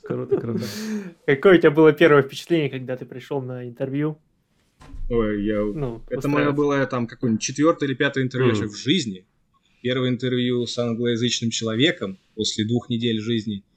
[0.03, 0.65] Круто, круто.
[1.27, 4.19] Какое у тебя было первое впечатление, когда ты пришел на интервью?
[5.11, 5.61] Ой, я...
[5.61, 8.69] Ну, это мое было там какое-нибудь четвертое или пятое интервью mm.
[8.69, 9.27] в жизни.
[9.83, 13.74] Первое интервью с англоязычным человеком после двух недель жизни э,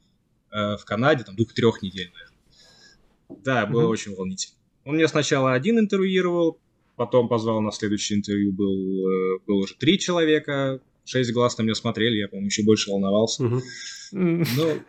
[0.51, 3.43] в Канаде, там двух-трех недель, наверное.
[3.43, 3.87] Да, было mm-hmm.
[3.87, 4.55] очень волнительно.
[4.85, 6.59] Он меня сначала один интервьюировал,
[6.95, 11.75] потом позвал на следующее интервью, был, э, был уже три человека, шесть глаз на меня
[11.75, 13.43] смотрели, я, по-моему, еще больше волновался.
[13.43, 14.47] Mm-hmm.
[14.55, 14.79] Ну,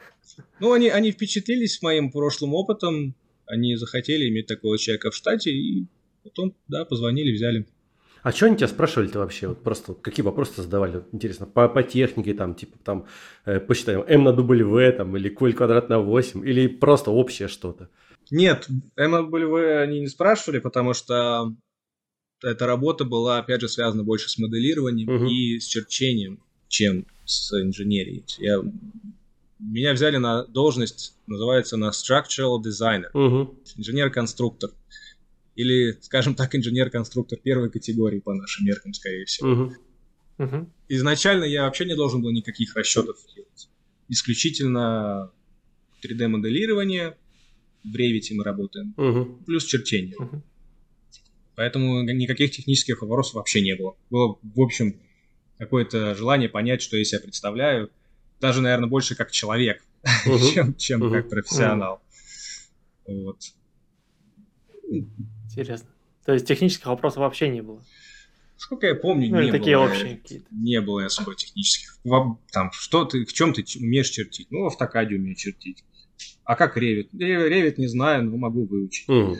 [0.60, 3.14] ну они, они впечатлились моим прошлым опытом,
[3.46, 5.86] они захотели иметь такого человека в штате, и
[6.22, 7.66] потом, да, позвонили, взяли.
[8.28, 9.48] А что они тебя спрашивали-то вообще?
[9.48, 11.02] Вот просто какие вопросы задавали?
[11.12, 13.06] Интересно, по, по технике, там, типа, там,
[13.46, 17.88] э, посчитаем, m на W, там, или коль квадрат на 8, или просто общее что-то?
[18.30, 21.54] Нет, m на W они не спрашивали, потому что
[22.42, 25.24] эта работа была, опять же, связана больше с моделированием угу.
[25.24, 28.26] и с черчением, чем с инженерией.
[28.36, 28.58] Я,
[29.58, 33.58] меня взяли на должность, называется на structural designer, угу.
[33.78, 34.68] инженер-конструктор.
[35.58, 39.50] Или, скажем так, инженер-конструктор первой категории по нашим меркам, скорее всего.
[39.50, 39.74] Угу.
[40.38, 40.72] Угу.
[40.86, 43.68] Изначально я вообще не должен был никаких расчетов делать.
[44.08, 45.32] Исключительно
[46.00, 47.16] 3D-моделирование,
[47.82, 49.42] в Revit мы работаем, угу.
[49.46, 50.14] плюс черчение.
[50.16, 50.44] Угу.
[51.56, 53.96] Поэтому никаких технических вопросов вообще не было.
[54.10, 55.00] Было, в общем,
[55.58, 57.90] какое-то желание понять, что я себя представляю.
[58.40, 59.82] Даже, наверное, больше как человек,
[60.24, 60.38] угу.
[60.54, 61.10] чем, чем угу.
[61.10, 62.00] как профессионал.
[63.06, 63.22] Угу.
[63.24, 63.40] Вот.
[65.60, 65.88] Интересно.
[66.24, 67.82] То есть технических вопросов вообще не было?
[68.56, 69.86] Сколько я помню, ну, не такие было.
[69.86, 70.46] общие какие-то.
[70.50, 71.98] Не было особо технических.
[72.52, 74.48] Там, что ты, в чем ты умеешь чертить?
[74.50, 75.84] Ну, в автокаде умею чертить.
[76.44, 77.10] А как ревит?
[77.12, 79.08] Ревит не знаю, но могу выучить.
[79.08, 79.36] Mm.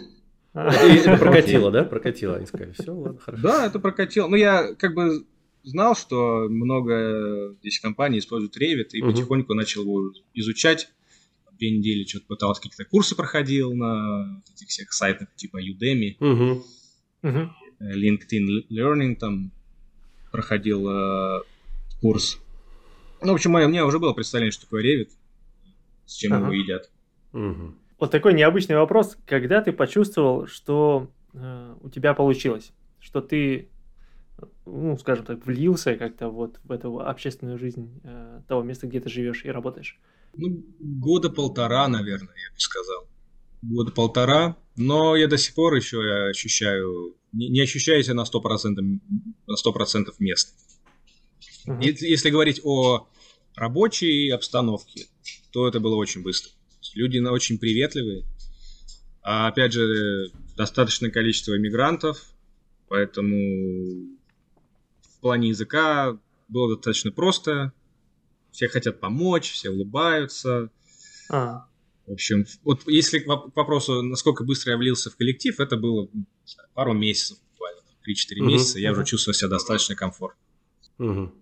[0.55, 1.85] Это прокатило, да?
[1.85, 2.73] Прокатило, они сказали.
[2.73, 3.43] Все, ладно, хорошо.
[3.43, 4.29] Да, это прокатило.
[4.29, 5.27] Ну, я как бы
[5.63, 10.91] знал, что много здесь компаний используют Revit, и потихоньку начал его изучать
[11.59, 16.65] две недели что-то пытался, какие-то курсы проходил на этих всех сайтах типа Udemy, угу.
[17.23, 17.51] Угу.
[17.81, 19.53] LinkedIn Learning там
[20.31, 21.43] проходил э,
[22.01, 22.41] курс.
[23.23, 25.11] Ну, в общем, у меня уже было представление, что такое Revit,
[26.07, 26.45] с чем ага.
[26.45, 26.91] его едят.
[27.33, 27.75] Угу.
[27.99, 29.17] Вот такой необычный вопрос.
[29.27, 33.69] Когда ты почувствовал, что э, у тебя получилось, что ты,
[34.67, 39.09] ну, скажем так, влился как-то вот в эту общественную жизнь э, того места, где ты
[39.09, 39.99] живешь и работаешь?
[40.37, 43.09] Ну, года полтора, наверное, я бы сказал.
[43.63, 44.57] Года полтора.
[44.77, 45.99] Но я до сих пор еще
[46.31, 49.01] ощущаю, не, не ощущаю себя на 100%,
[49.47, 50.55] на 100% мест.
[51.67, 51.83] Uh-huh.
[51.83, 53.09] Если говорить о
[53.57, 55.07] рабочей обстановке,
[55.53, 56.53] то это было очень быстро.
[56.95, 58.25] Люди очень приветливые.
[59.23, 62.33] А опять же, достаточное количество иммигрантов,
[62.89, 64.18] поэтому
[65.19, 67.73] в плане языка было достаточно просто
[68.53, 70.71] все хотят помочь, все улыбаются.
[71.31, 71.67] А.
[72.07, 76.09] В общем, вот если к вопросу, насколько быстро я влился в коллектив, это было
[76.73, 79.01] пару месяцев, буквально 3-4 угу, месяца, я угу.
[79.01, 80.41] уже чувствовал себя достаточно комфортно.
[80.99, 81.33] Угу.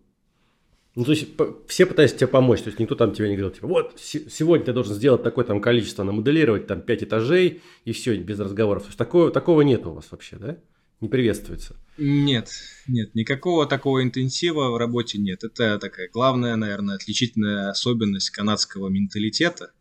[0.97, 1.29] Ну, то есть
[1.69, 4.73] все пытаются тебе помочь, то есть никто там тебе не говорил, типа, вот сегодня ты
[4.73, 8.85] должен сделать такое там количество, намоделировать там 5 этажей и все, без разговоров.
[8.85, 10.59] То есть такого, такого нет у вас вообще, да?
[11.01, 11.77] Не приветствуется.
[11.99, 12.51] Нет,
[12.87, 15.45] нет, никакого такого интенсива в работе нет.
[15.45, 19.73] Это такая главная, наверное, отличительная особенность канадского менталитета.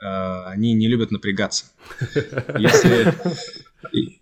[0.00, 1.66] А, они не любят напрягаться.
[2.58, 3.14] Если,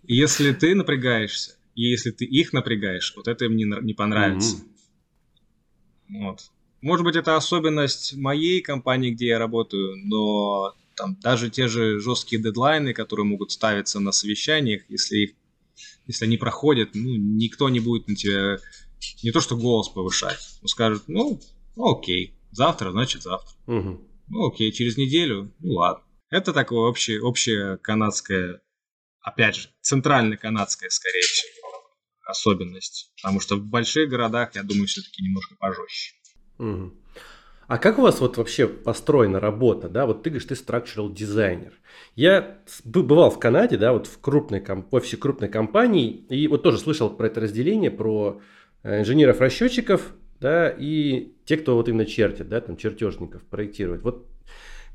[0.03, 4.57] если ты напрягаешься, и если ты их напрягаешь, вот это им не, не понравится.
[4.57, 6.21] Mm-hmm.
[6.21, 6.51] Вот.
[6.81, 12.41] Может быть, это особенность моей компании, где я работаю, но там даже те же жесткие
[12.41, 15.31] дедлайны, которые могут ставиться на совещаниях, если их
[16.05, 18.57] если они проходят, ну, никто не будет на тебя
[19.23, 21.39] не то что голос повышать, он скажет, ну,
[21.77, 23.55] окей, завтра, значит завтра.
[23.67, 24.01] Угу.
[24.27, 26.03] Ну окей, через неделю, ну ладно.
[26.29, 28.61] Это такое общее, общее канадское,
[29.21, 31.69] опять же, центральная канадская, скорее всего,
[32.25, 33.11] особенность.
[33.21, 36.13] Потому что в больших городах, я думаю, все-таки немножко пожестче.
[36.57, 36.93] Угу.
[37.67, 40.05] А как у вас вот вообще построена работа, да?
[40.05, 41.73] Вот ты говоришь, ты structural дизайнер.
[42.15, 46.77] Я бывал в Канаде, да, вот в крупной в офисе крупной компании, и вот тоже
[46.77, 48.41] слышал про это разделение, про
[48.83, 54.03] э, инженеров-расчетчиков, да, и те, кто вот именно чертит, да, там чертежников проектирует.
[54.03, 54.27] Вот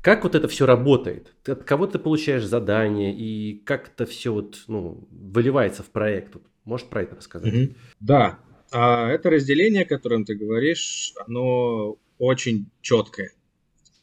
[0.01, 1.33] Как вот это все работает?
[1.43, 6.35] Ты от кого ты получаешь задание и как это все вот, ну, выливается в проект?
[6.63, 7.53] Можешь про это рассказать?
[7.53, 7.75] Mm-hmm.
[7.99, 8.39] Да,
[8.71, 13.33] а это разделение, о котором ты говоришь, оно очень четкое.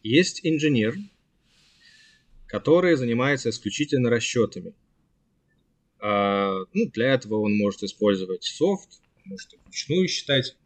[0.02, 0.96] Есть инженер,
[2.48, 4.74] который занимается исключительно расчетами.
[6.00, 8.88] А, ну, для этого он может использовать софт,
[9.24, 10.56] может вручную считать.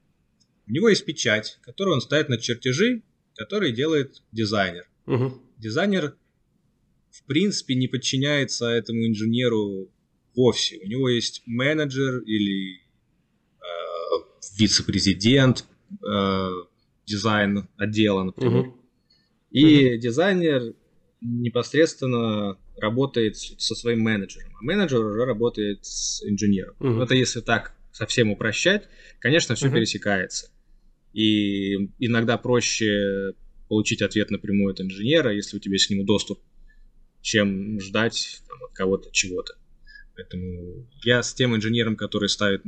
[0.66, 3.02] У него есть печать, которую он ставит на чертежи,
[3.34, 4.88] которые делает дизайнер.
[5.04, 5.38] Угу.
[5.58, 6.16] Дизайнер,
[7.10, 9.90] в принципе, не подчиняется этому инженеру
[10.34, 10.78] вовсе.
[10.78, 13.62] У него есть менеджер или э,
[14.56, 15.66] вице-президент
[16.02, 16.50] э,
[17.06, 18.66] дизайн отдела, например.
[18.68, 18.76] Угу.
[19.50, 20.00] И угу.
[20.00, 20.74] дизайнер
[21.20, 26.74] непосредственно работает со своим менеджером, а менеджер уже работает с инженером.
[26.80, 27.02] Угу.
[27.02, 28.88] Это если так совсем упрощать,
[29.18, 29.76] конечно, все угу.
[29.76, 30.50] пересекается.
[31.12, 33.34] И иногда проще
[33.68, 36.40] получить ответ напрямую от инженера, если у тебя есть к нему доступ,
[37.20, 39.54] чем ждать там, от кого-то чего-то.
[40.14, 42.62] Поэтому я с тем инженером, который ставит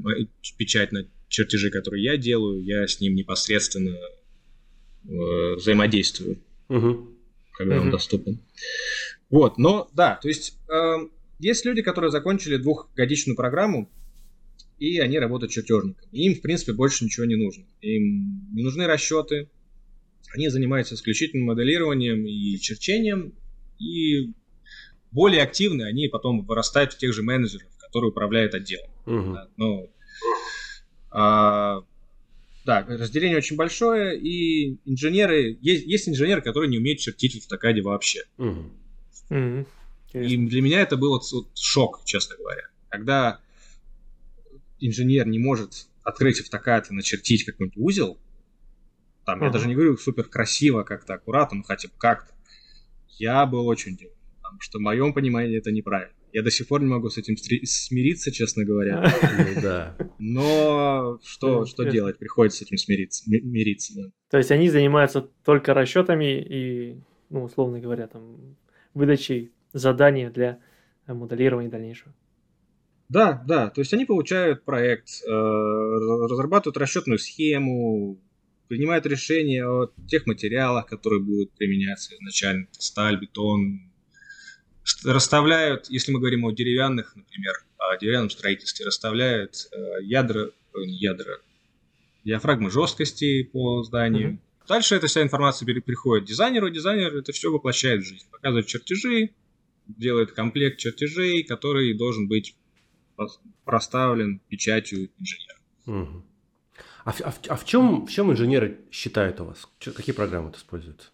[0.57, 3.97] печать на чертежи, которые я делаю, я с ним непосредственно
[5.05, 6.39] э, взаимодействую,
[6.69, 7.11] угу.
[7.53, 7.85] когда угу.
[7.85, 8.41] он доступен.
[9.31, 13.91] Вот, но да, то есть э, есть люди, которые закончили двухгодичную программу,
[14.79, 16.09] и они работают чертежниками.
[16.13, 17.65] Им, в принципе, больше ничего не нужно.
[17.81, 19.49] Им не нужны расчеты,
[20.35, 23.35] они занимаются исключительно моделированием и черчением,
[23.79, 24.33] и
[25.11, 28.91] более активны они потом вырастают в тех же менеджеров, которые управляют отделом.
[29.07, 29.33] Угу.
[29.35, 29.89] Да, но,
[31.11, 31.85] а,
[32.65, 37.83] да, разделение очень большое, и инженеры, есть, есть инженеры, которые не умеют чертить в автокаде
[37.83, 38.25] вообще.
[38.39, 38.71] Угу.
[39.31, 39.67] Угу.
[40.15, 41.25] И для меня это был вот
[41.55, 42.63] шок, честно говоря.
[42.89, 43.41] Когда
[44.79, 48.19] инженер не может открыть автокад и начертить какой-нибудь узел,
[49.25, 49.47] там, uh-huh.
[49.47, 52.33] я даже не говорю супер красиво, как-то аккуратно, но хотя бы как-то.
[53.19, 56.15] Я был очень удивлен, потому что в моем понимании это неправильно.
[56.35, 59.05] Я до сих пор не могу с этим смириться, честно говоря.
[59.55, 59.97] Ну да.
[60.19, 62.19] Но что, что делать?
[62.19, 63.95] Приходится с этим смириться, мириться.
[63.95, 64.11] Да.
[64.31, 66.99] То есть они занимаются только расчетами и,
[67.31, 68.57] ну, условно говоря, там,
[68.95, 70.59] выдачей задания для
[71.07, 72.13] моделирования дальнейшего.
[73.09, 78.21] Да, да, то есть они получают проект, э, разрабатывают расчетную схему,
[78.67, 83.94] принимают решения о тех материалах, которые будут применяться изначально, сталь, бетон,
[85.05, 91.39] расставляют, если мы говорим о деревянных, например, о деревянном строительстве, расставляют э, ядра, ядра,
[92.25, 94.33] диафрагмы жесткости по зданию.
[94.33, 94.69] Mm-hmm.
[94.69, 99.31] Дальше эта вся информация приходит дизайнеру, дизайнер это все воплощает в жизнь, показывает чертежи,
[99.87, 102.57] делает комплект чертежей, который должен быть
[103.65, 105.59] проставлен печатью инженера.
[105.87, 106.25] Угу.
[107.05, 109.69] А, а, а в, чем, в чем инженеры считают у вас?
[109.79, 111.13] Какие программы используют?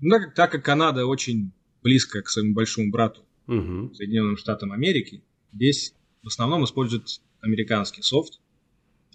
[0.00, 1.52] Ну, так как Канада очень
[1.86, 3.94] близко к своему большому брату, угу.
[3.94, 5.22] Соединенным Штатам Америки,
[5.52, 5.94] здесь
[6.24, 8.40] в основном используют американский софт.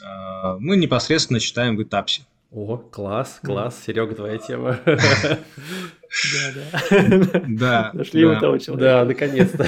[0.02, 2.22] А, мы непосредственно читаем в этапсе.
[2.50, 4.80] О, класс, класс, Серега, твоя тема.
[6.34, 6.54] Да,
[6.90, 7.46] да.
[7.48, 7.92] Да.
[7.94, 8.84] Нашли мы того человека.
[8.84, 9.66] Да, наконец-то.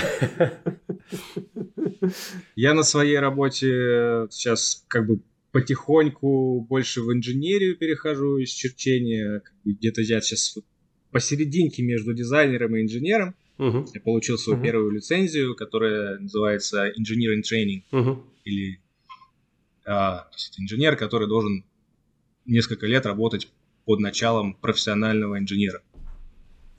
[2.58, 5.22] Я на своей работе сейчас как бы
[5.54, 9.42] потихоньку больше в инженерию перехожу из черчения.
[9.64, 10.58] Где-то я сейчас
[11.14, 13.36] посерединке между дизайнером и инженером.
[13.58, 13.88] Uh-huh.
[13.94, 14.64] Я получил свою uh-huh.
[14.64, 17.84] первую лицензию, которая называется Engineering Training.
[17.92, 18.24] Uh-huh.
[18.44, 18.82] Или
[19.86, 21.64] а, инженер, который должен
[22.46, 23.50] несколько лет работать
[23.86, 25.82] под началом профессионального инженера.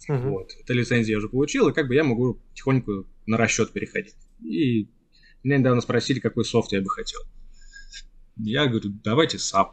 [0.09, 0.31] Uh-huh.
[0.31, 0.53] Вот.
[0.61, 4.15] Эту лицензию я уже получил, и как бы я могу потихоньку на расчет переходить.
[4.43, 4.89] И
[5.43, 7.21] меня недавно спросили, какой софт я бы хотел.
[8.37, 9.71] Я говорю, давайте SAP.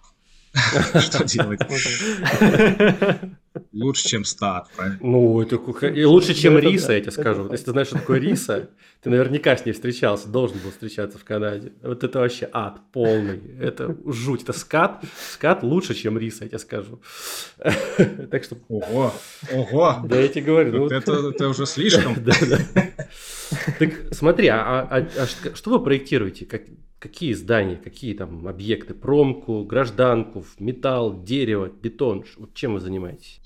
[1.01, 1.61] Что делать?
[3.73, 4.99] Лучше, чем стат, правильно?
[5.01, 5.55] Ну, это
[5.87, 7.49] и лучше, чем риса, я тебе скажу.
[7.51, 8.69] Если ты знаешь, что такое риса,
[9.01, 11.73] ты наверняка с ней встречался, должен был встречаться в Канаде.
[11.81, 13.41] Вот это вообще ад полный.
[13.59, 14.43] Это жуть.
[14.43, 15.03] Это скат.
[15.31, 17.01] Скат лучше, чем риса, я тебе скажу.
[18.31, 18.57] Так что...
[18.69, 19.13] Ого,
[19.51, 20.01] ого.
[20.05, 20.71] Да, я тебе говорю.
[20.71, 22.15] Ну это, это уже слишком.
[22.23, 22.57] Да, да.
[23.79, 26.45] Так смотри, а, а, а что вы проектируете?
[26.45, 26.61] Как,
[26.99, 28.93] какие здания, какие там объекты?
[28.93, 32.23] Промку, гражданку, металл, дерево, бетон?
[32.37, 33.40] Вот чем вы занимаетесь?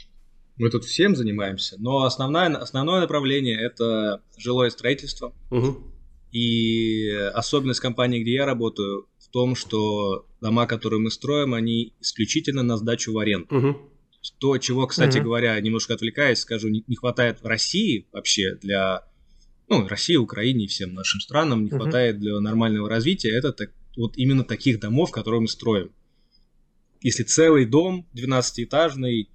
[0.57, 5.33] Мы тут всем занимаемся, но основное, основное направление это жилое строительство.
[5.51, 5.91] Угу.
[6.31, 12.63] И особенность компании, где я работаю, в том, что дома, которые мы строим, они исключительно
[12.63, 13.53] на сдачу в аренду.
[13.55, 13.77] Угу.
[14.39, 15.25] То, чего, кстати угу.
[15.25, 19.05] говоря, немножко отвлекаясь, скажу, не, хватает в России вообще для
[19.67, 21.79] ну, России, Украине и всем нашим странам не угу.
[21.79, 25.91] хватает для нормального развития, это так, вот именно таких домов, которые мы строим.
[27.01, 29.29] Если целый дом 12-этажный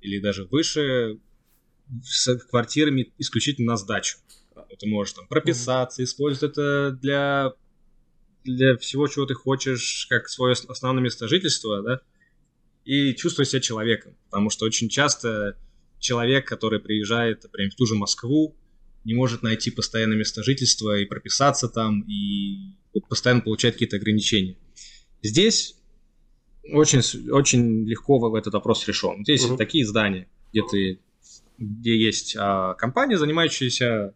[0.00, 1.18] или даже выше,
[2.02, 4.18] с квартирами исключительно на сдачу.
[4.68, 7.52] Это можешь там прописаться, использовать это для,
[8.44, 12.00] для всего, чего ты хочешь, как свое основное место жительства, да,
[12.84, 14.16] и чувствовать себя человеком.
[14.26, 15.56] Потому что очень часто
[15.98, 18.56] человек, который приезжает, например, в ту же Москву,
[19.04, 22.76] не может найти постоянное место жительства и прописаться там, и
[23.08, 24.56] постоянно получает какие-то ограничения.
[25.22, 25.79] Здесь
[26.72, 29.22] очень, очень легко в этот вопрос решен.
[29.22, 29.56] Здесь угу.
[29.56, 31.00] такие здания, где ты
[31.60, 34.14] где есть а, компания, занимающаяся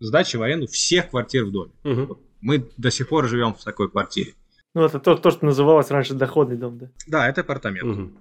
[0.00, 1.72] сдачей в аренду всех квартир в доме.
[1.84, 2.18] Угу.
[2.40, 4.34] Мы до сих пор живем в такой квартире.
[4.74, 6.90] Ну, это то, то, что называлось раньше доходный дом, да?
[7.06, 7.84] Да, это апартамент.
[7.84, 8.12] Угу.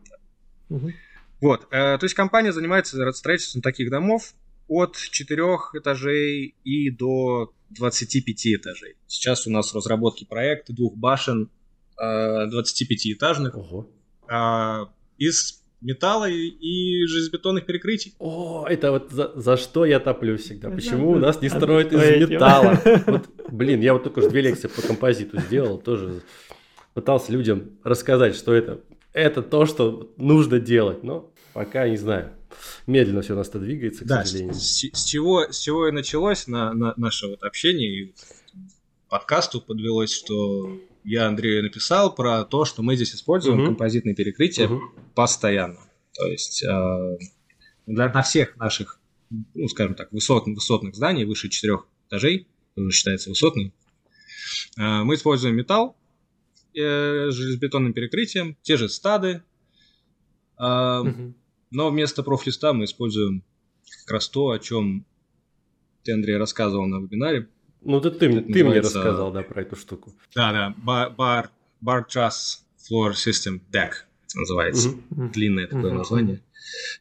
[0.69, 0.91] Угу.
[1.41, 4.33] Вот, э, то есть компания занимается строительством таких домов
[4.67, 8.95] от 4 этажей и до 25 этажей.
[9.07, 11.49] Сейчас у нас в разработке проекта двух башен
[11.99, 13.87] 25-этажных Ого.
[14.29, 14.85] Э,
[15.17, 18.15] из металла и, и железобетонных перекрытий.
[18.19, 20.69] О, это вот за, за что я топлю всегда.
[20.69, 22.81] Почему у нас не строят из металла?
[23.05, 26.21] Вот, блин, я вот только что две лекции по композиту сделал, тоже
[26.93, 28.79] пытался людям рассказать, что это,
[29.11, 32.31] это то, что нужно делать, но пока не знаю.
[32.87, 34.53] Медленно все у нас-то двигается, к да, сожалению.
[34.53, 38.13] С, с, чего, с чего и началось на, на наше вот общение и
[39.09, 43.65] подкасту подвелось, что я Андрею написал про то, что мы здесь используем угу.
[43.67, 44.81] композитные перекрытия угу.
[45.15, 45.79] постоянно.
[46.13, 47.17] То есть э,
[47.85, 48.99] для, на всех наших,
[49.29, 53.73] ну, скажем так, высот, высотных зданий, выше четырех этажей, уже считается высотным,
[54.77, 55.97] э, мы используем металл
[56.75, 59.43] э, железобетонным перекрытием, те же стады,
[60.59, 61.33] э, угу.
[61.71, 63.43] но вместо профлиста мы используем
[64.03, 65.05] как раз то, о чем
[66.03, 67.47] ты, Андрей, рассказывал на вебинаре.
[67.85, 70.13] Ну, это ты, это ты мне рассказал, да, про эту штуку.
[70.35, 71.49] Да, да, Bar,
[71.81, 72.59] bar, Truss
[72.89, 73.91] Floor System Deck
[74.33, 74.89] это называется.
[74.89, 75.31] Uh-huh.
[75.31, 75.97] Длинное такое uh-huh.
[75.97, 76.41] название.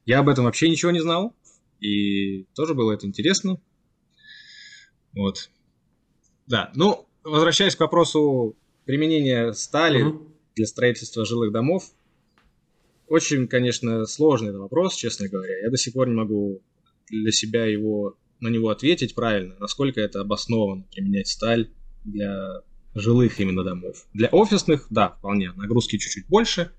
[0.05, 1.35] Я об этом вообще ничего не знал,
[1.81, 3.61] и тоже было это интересно.
[5.15, 5.51] Вот.
[6.47, 10.33] Да, ну, возвращаясь к вопросу применения стали uh-huh.
[10.55, 11.85] для строительства жилых домов,
[13.09, 15.59] очень, конечно, сложный вопрос, честно говоря.
[15.59, 16.63] Я до сих пор не могу
[17.09, 21.71] для себя его на него ответить правильно, насколько это обоснованно применять сталь
[22.05, 22.61] для
[22.95, 24.05] жилых именно домов.
[24.13, 26.73] Для офисных, да, вполне, нагрузки чуть-чуть больше,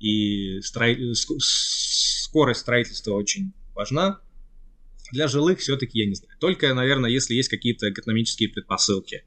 [0.00, 0.86] и стро...
[1.14, 4.20] скорость строительства очень важна.
[5.12, 6.36] Для жилых все-таки я не знаю.
[6.40, 9.24] Только, наверное, если есть какие-то экономические предпосылки.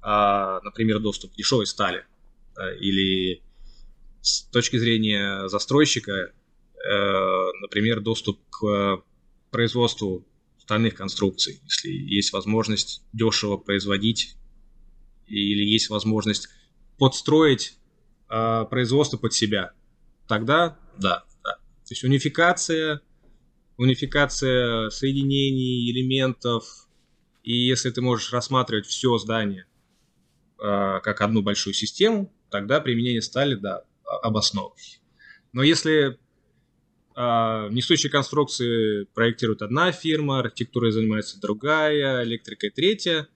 [0.00, 2.04] А, например, доступ к дешевой стали.
[2.78, 3.42] Или
[4.20, 6.30] с точки зрения застройщика, э,
[7.62, 9.02] например, доступ к
[9.50, 10.24] производству
[10.72, 14.36] стальных конструкций, если есть возможность дешево производить
[15.26, 16.48] или есть возможность
[16.98, 17.76] подстроить
[18.30, 19.72] э, производство под себя,
[20.26, 21.56] тогда да, да.
[21.56, 23.02] То есть унификация,
[23.76, 26.64] унификация соединений, элементов,
[27.42, 29.66] и если ты можешь рассматривать все здание
[30.58, 33.82] э, как одну большую систему, тогда применение стали, да,
[34.22, 34.74] обосновано.
[35.52, 36.18] Но если
[37.16, 43.28] несущие конструкции проектирует одна фирма, архитектурой занимается другая, электрикой третья.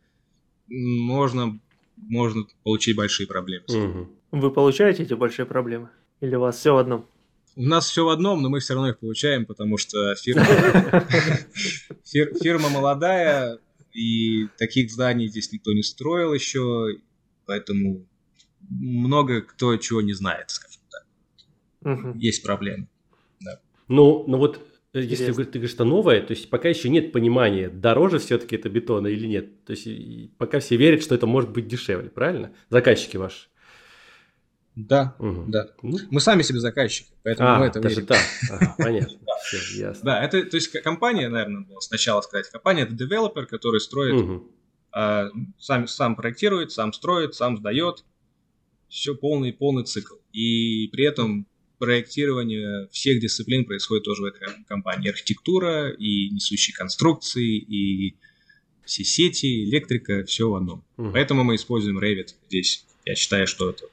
[0.69, 1.59] Можно,
[1.97, 3.65] можно получить большие проблемы.
[3.69, 4.09] Угу.
[4.33, 5.91] Вы получаете эти большие проблемы?
[6.21, 7.07] Или у вас все в одном?
[7.55, 10.45] У нас все в одном, но мы все равно их получаем, потому что фирма,
[12.05, 13.59] фирма молодая,
[13.93, 16.99] и таких зданий здесь никто не строил еще,
[17.47, 18.07] поэтому
[18.69, 22.17] много кто чего не знает, скажем так.
[22.17, 22.89] Есть проблемы.
[23.89, 24.61] Ну, ну вот
[24.93, 28.69] э, если ты говоришь, что новое, то есть пока еще нет понимания, дороже все-таки это
[28.69, 29.65] бетона или нет.
[29.65, 32.53] То есть пока все верят, что это может быть дешевле, правильно?
[32.71, 33.49] Заказчики ваши.
[34.77, 35.45] Да, угу.
[35.49, 35.69] да.
[35.83, 35.97] Ну.
[36.11, 38.09] Мы сами себе заказчики, поэтому а, мы это даже верим.
[38.09, 38.21] так.
[38.51, 39.19] Ага, понятно.
[39.47, 40.05] Все, ясно.
[40.05, 44.53] Да, это, то есть компания, наверное, было сначала сказать, компания это девелопер, который строит, угу.
[44.93, 48.05] а, сам, сам проектирует, сам строит, сам сдает,
[48.89, 50.17] все полный полный цикл.
[50.33, 51.47] И при этом
[51.79, 55.11] проектирование всех дисциплин происходит тоже в этой компании.
[55.11, 58.17] Архитектура и несущие конструкции, и
[58.85, 60.85] все сети, электрика, все в одном.
[60.97, 61.13] Uh-huh.
[61.13, 62.87] Поэтому мы используем Revit здесь.
[63.05, 63.85] Я считаю, что это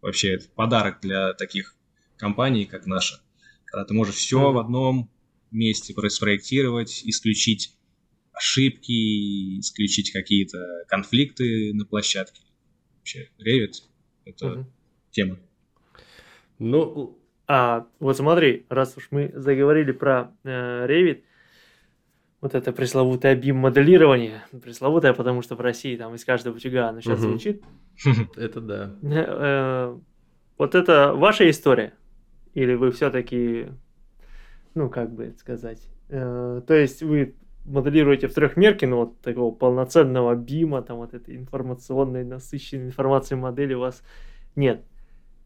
[0.00, 1.74] вообще подарок для таких
[2.16, 3.20] компаний, как наша.
[3.64, 4.52] Когда ты можешь все uh-huh.
[4.52, 5.10] в одном
[5.50, 7.72] месте спроектировать, исключить
[8.32, 10.58] ошибки, исключить какие-то
[10.88, 12.42] конфликты на площадке.
[12.98, 13.82] Вообще, Revit—
[14.24, 14.64] это uh-huh.
[15.10, 15.38] тема.
[16.58, 17.18] Ну,
[17.48, 21.22] а вот смотри, раз уж мы заговорили про э, Revit,
[22.40, 27.20] вот это пресловутое BIM-моделирование, пресловутое, потому что в России там из каждого утюга оно сейчас
[27.20, 27.30] угу.
[27.30, 27.62] звучит.
[28.36, 28.94] Это да.
[29.02, 29.98] Э,
[30.58, 31.92] вот это ваша история?
[32.54, 33.68] Или вы все-таки,
[34.74, 37.34] ну, как бы сказать, Э, то есть вы
[37.64, 43.74] моделируете в трехмерке, но вот такого полноценного бима, там вот этой информационной, насыщенной информацией модели
[43.74, 44.02] у вас
[44.54, 44.84] нет.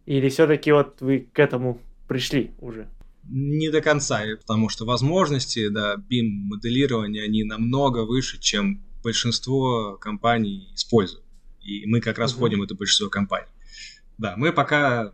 [0.06, 1.78] Или все-таки вот вы к этому
[2.10, 2.88] пришли уже?
[3.28, 10.72] Не до конца, потому что возможности, да, BIM моделирования, они намного выше, чем большинство компаний
[10.74, 11.24] используют.
[11.62, 12.38] И мы как раз угу.
[12.38, 13.46] входим в это большинство компаний.
[14.18, 15.12] Да, мы пока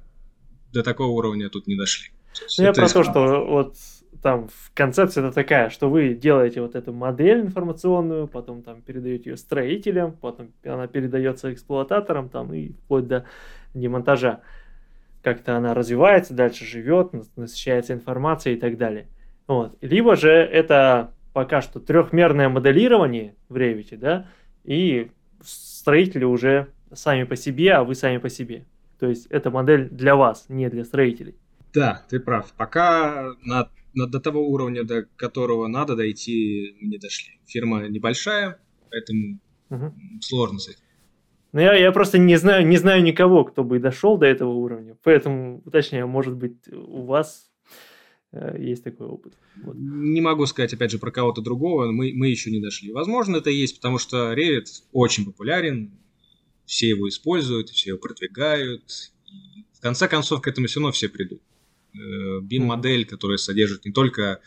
[0.73, 2.13] до такого уровня тут не дошли.
[2.57, 3.77] Ну, я про то, что вот
[4.23, 9.37] там концепция это такая, что вы делаете вот эту модель информационную, потом там передаете ее
[9.37, 13.27] строителям, потом она передается эксплуататорам там и вплоть до
[13.75, 14.41] демонтажа.
[15.27, 19.09] Как-то она развивается, дальше живет, насыщается информацией и так далее.
[19.49, 19.77] Вот.
[19.81, 24.31] Либо же это пока что трехмерное моделирование в Revit, да,
[24.63, 25.11] и
[25.43, 28.67] строители уже сами по себе, а вы сами по себе.
[29.01, 31.35] То есть это модель для вас, не для строителей.
[31.75, 32.53] Да, ты прав.
[32.57, 37.41] Пока на, на, до того уровня, до которого надо дойти, не дошли.
[37.47, 38.61] Фирма небольшая,
[38.93, 39.93] поэтому угу.
[40.21, 40.86] сложно с этим.
[41.57, 44.95] Ну, я, я просто не знаю, не знаю никого, кто бы дошел до этого уровня.
[45.03, 47.51] Поэтому, точнее, может быть, у вас
[48.31, 49.33] э, есть такой опыт.
[49.63, 49.75] Вот.
[49.75, 51.91] Не могу сказать, опять же, про кого-то другого.
[51.93, 52.93] Мы, мы еще не дошли.
[52.93, 55.93] Возможно, это есть, потому что Revit очень популярен.
[56.67, 59.15] Все его используют, все его продвигают.
[59.25, 61.41] И в конце концов, к этому все равно все придут.
[61.95, 64.41] BIM-модель, э, которая содержит не только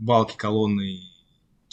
[0.00, 0.98] балки, колонны,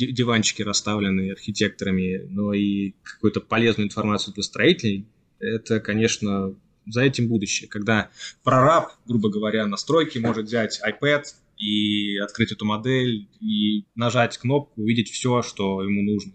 [0.08, 5.08] диванчики, расставленные архитекторами, но и какую-то полезную информацию для строителей,
[5.40, 7.70] это, конечно, за этим будущее.
[7.70, 8.10] Когда
[8.44, 11.24] прораб, грубо говоря, на стройке может взять iPad
[11.58, 16.34] и открыть эту модель, и нажать кнопку, увидеть все, что ему нужно.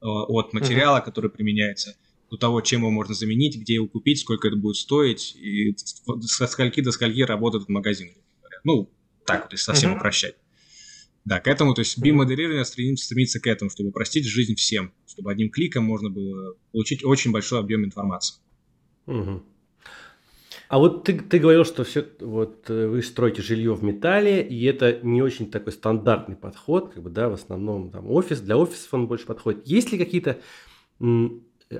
[0.00, 1.04] Э, от материала, uh-huh.
[1.04, 1.96] который применяется,
[2.30, 5.76] до того, чем его можно заменить, где его купить, сколько это будет стоить, и
[6.22, 8.10] со скольки до скольки работает магазин.
[8.64, 8.90] Ну,
[9.26, 9.98] так вот, если совсем uh-huh.
[9.98, 10.36] упрощать.
[11.24, 15.30] Да, к этому, то есть BIM-моделирование стремится, стремится к этому, чтобы упростить жизнь всем, чтобы
[15.30, 18.40] одним кликом можно было получить очень большой объем информации.
[19.06, 19.42] Угу.
[20.68, 24.64] А вот ты, ты говорил, что все, вот э, вы строите жилье в металле, и
[24.64, 28.94] это не очень такой стандартный подход, как бы, да, в основном там офис, для офисов
[28.94, 29.66] он больше подходит.
[29.66, 30.40] Есть ли какие-то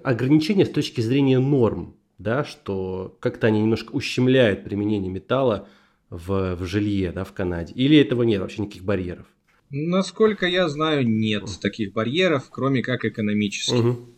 [0.03, 5.69] ограничения с точки зрения норм, да, что как-то они немножко ущемляют применение металла
[6.13, 7.73] в, в жилье, да, в Канаде?
[7.75, 9.27] Или этого нет вообще никаких барьеров?
[9.71, 13.75] Насколько я знаю, нет uh таких барьеров, кроме как экономических.
[13.75, 14.15] Uh-huh.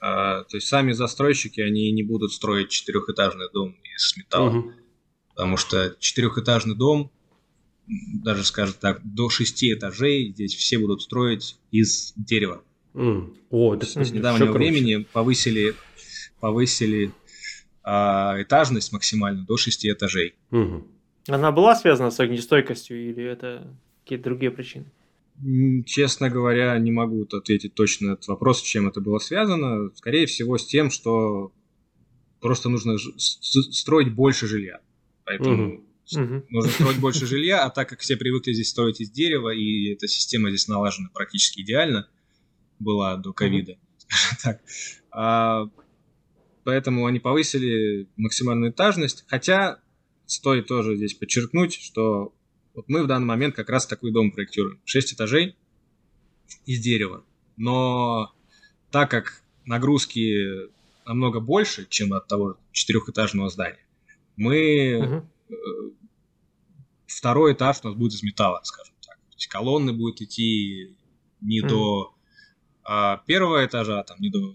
[0.00, 4.50] А, то есть сами застройщики, они не будут строить четырехэтажный дом из металла.
[4.50, 4.72] Uh-huh.
[5.28, 7.10] Потому что четырехэтажный дом,
[7.86, 12.62] даже скажем так, до шести этажей здесь все будут строить из дерева.
[12.94, 13.36] Mm.
[13.50, 15.74] О, это с недавнего времени повысили,
[16.40, 17.12] повысили
[17.82, 20.34] а, этажность максимально до 6 этажей.
[20.52, 20.86] Угу.
[21.28, 24.86] Она была связана с огнестойкостью или это какие-то другие причины?
[25.86, 29.90] Честно говоря, не могу ответить точно на этот вопрос, с чем это было связано.
[29.96, 31.52] Скорее всего, с тем, что
[32.40, 34.80] просто нужно строить больше жилья.
[35.24, 35.76] Поэтому
[36.12, 36.44] угу.
[36.50, 40.06] нужно строить больше жилья, а так как все привыкли здесь строить из дерева, и эта
[40.06, 42.08] система здесь налажена практически идеально,
[42.78, 44.60] была до ковида, скажем так.
[45.10, 45.68] А,
[46.64, 49.80] поэтому они повысили максимальную этажность, хотя
[50.26, 52.34] стоит тоже здесь подчеркнуть, что
[52.74, 54.80] вот мы в данный момент как раз такой дом проектируем.
[54.84, 55.56] шесть этажей
[56.66, 57.24] из дерева.
[57.56, 58.32] Но
[58.90, 60.68] так как нагрузки
[61.06, 63.84] намного больше, чем от того четырехэтажного здания,
[64.36, 65.24] мы uh
[67.06, 69.16] второй этаж у нас будет из металла, скажем так.
[69.16, 70.96] То есть колонны будут идти
[71.40, 72.14] не uh до
[72.82, 74.54] а первого этажа, там не до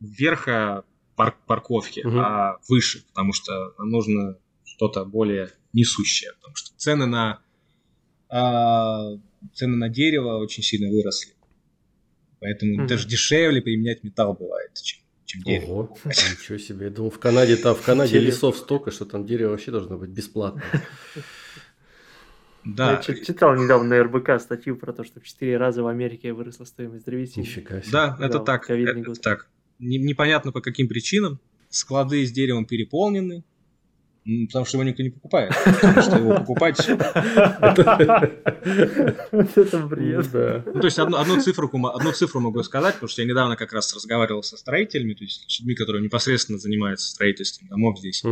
[0.00, 0.84] верха
[1.18, 2.16] пар парковки, угу.
[2.18, 7.40] а выше, потому что нужно что-то более несущее, потому что цены на
[8.28, 9.16] а,
[9.52, 11.32] цены на дерево очень сильно выросли,
[12.38, 12.86] поэтому угу.
[12.86, 15.72] даже дешевле применять металл бывает, чем чем дерево.
[15.72, 16.86] Ого, ничего себе.
[16.86, 20.08] Я думал, в Канаде, там, в Канаде лесов столько, что там дерево вообще должно быть
[20.08, 20.62] бесплатно.
[22.64, 23.02] Да.
[23.06, 26.64] Я читал недавно на РБК статью про то, что в 4 раза в Америке выросла
[26.64, 27.42] стоимость древесины.
[27.42, 27.92] Нифига себе.
[27.92, 28.70] Да, это так.
[28.70, 29.18] Это год.
[29.78, 31.40] Непонятно по каким причинам.
[31.68, 33.44] Склады с деревом переполнены,
[34.48, 35.54] Потому что его никто не покупает.
[35.64, 36.78] Потому что его покупать...
[39.56, 40.26] Это бред.
[40.66, 41.70] Ну, то есть одну, цифру,
[42.40, 45.74] могу сказать, потому что я недавно как раз разговаривал со строителями, то есть с людьми,
[45.74, 48.22] которые непосредственно занимаются строительством домов здесь.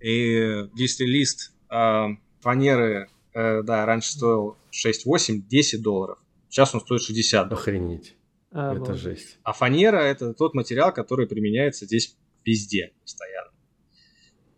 [0.00, 2.08] И если лист а,
[2.40, 6.18] фанеры Э, да, раньше стоил 6, 8, 10 долларов.
[6.48, 7.60] Сейчас он стоит 60 долларов.
[7.60, 8.16] Охренеть.
[8.50, 8.96] А, это вот.
[8.96, 9.38] жесть.
[9.42, 13.52] А фанера это тот материал, который применяется здесь везде, постоянно.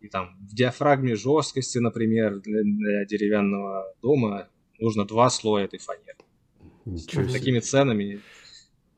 [0.01, 6.19] И там в диафрагме жесткости, например, для, для деревянного дома нужно два слоя этой фанеры.
[6.87, 8.21] Ничего с такими ценами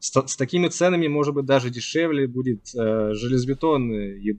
[0.02, 4.36] с, с такими ценами, может быть, даже дешевле будет э, железобетонные, э,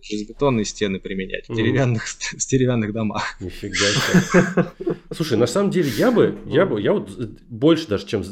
[0.00, 2.38] железобетонные стены применять в деревянных, mm.
[2.48, 3.36] деревянных домах.
[3.40, 4.92] Нифига себе.
[5.10, 7.10] Слушай, на самом деле я бы, я бы, я вот
[7.48, 8.24] больше даже, чем, э,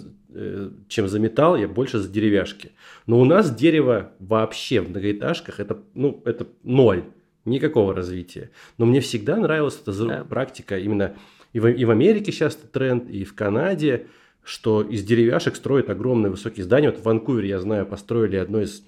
[0.89, 2.73] чем за металл, я больше за деревяшки.
[3.07, 7.05] Но у нас дерево вообще в многоэтажках, это, ну, это ноль,
[7.45, 8.51] никакого развития.
[8.79, 10.25] Но мне всегда нравилась эта да.
[10.25, 11.15] практика именно
[11.53, 14.07] и в, и в Америке сейчас это тренд, и в Канаде–
[14.43, 16.91] что из деревяшек строят огромные высокие здания.
[16.91, 18.83] Вот в Ванкувере, я знаю, построили одно из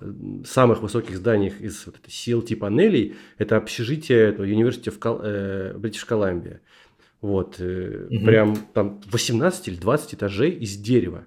[0.00, 0.12] э,
[0.44, 3.16] самых высоких зданий из вот этой CLT панелей.
[3.38, 6.58] Это общежитие этого University of Col- э, British Columbia.
[7.20, 8.24] Вот, угу.
[8.24, 11.26] прям там 18 или 20 этажей из дерева.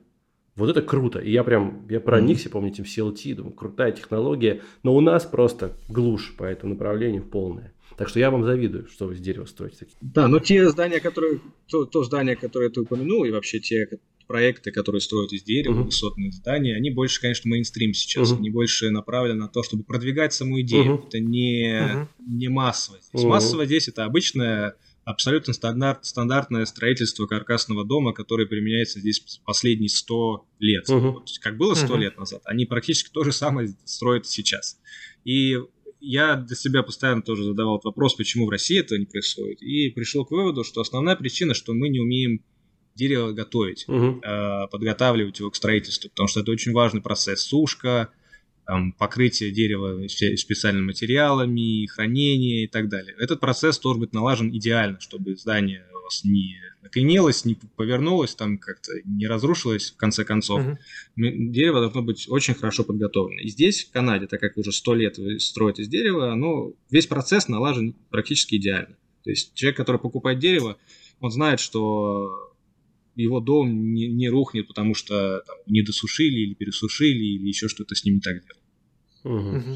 [0.56, 1.20] Вот это круто.
[1.20, 2.52] И я прям, я проникся, mm-hmm.
[2.52, 4.62] помните, в CLT, думаю, крутая технология.
[4.84, 7.74] Но у нас просто глушь по этому направлению полная.
[7.98, 9.88] Так что я вам завидую, что вы из дерева строите.
[10.02, 13.88] Да, но те здания, которые, то, то здание, которое ты упомянул, и вообще те
[14.28, 15.86] проекты, которые строят из дерева, uh-huh.
[15.86, 18.32] высотные здания, они больше, конечно, мейнстрим сейчас.
[18.32, 18.38] Uh-huh.
[18.38, 20.96] Они больше направлены на то, чтобы продвигать саму идею.
[20.96, 21.08] Uh-huh.
[21.08, 22.08] Это не, uh-huh.
[22.26, 22.98] не массово.
[23.02, 23.24] Здесь.
[23.24, 23.28] Uh-huh.
[23.28, 24.76] Массово здесь это обычное
[25.12, 30.90] абсолютно стандарт, стандартное строительство каркасного дома, которое применяется здесь последние 100 лет.
[30.90, 31.12] Uh-huh.
[31.12, 32.00] Вот, как было 100 uh-huh.
[32.00, 34.80] лет назад, они практически то же самое строят сейчас.
[35.24, 35.58] И
[36.00, 40.26] я для себя постоянно тоже задавал вопрос, почему в России это не происходит, и пришел
[40.26, 42.44] к выводу, что основная причина, что мы не умеем
[42.96, 44.20] дерево готовить, угу.
[44.22, 47.42] э, подготавливать его к строительству, потому что это очень важный процесс.
[47.42, 48.10] Сушка,
[48.66, 53.16] там, покрытие дерева специальными материалами, хранение и так далее.
[53.20, 58.58] Этот процесс должен быть налажен идеально, чтобы здание у вас не накренилось, не повернулось, там
[58.58, 60.62] как-то не разрушилось в конце концов.
[60.62, 60.78] Uh-huh.
[61.16, 63.42] Дерево должно быть очень хорошо подготовлено.
[63.42, 67.08] И здесь, в Канаде, так как уже сто лет вы строите из дерева, оно, весь
[67.08, 68.96] процесс налажен практически идеально.
[69.24, 70.78] То есть человек, который покупает дерево,
[71.20, 72.51] он знает, что
[73.16, 77.96] его дом не, не рухнет, потому что там, не досушили или пересушили, или еще что-то
[77.96, 78.42] с ним не так
[79.24, 79.66] делают.
[79.66, 79.76] Угу.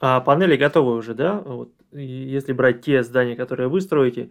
[0.00, 1.40] А панели готовы уже, да?
[1.40, 4.30] Вот, если брать те здания, которые вы строите,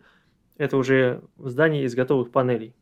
[0.58, 2.74] это уже здание из готовых панелей.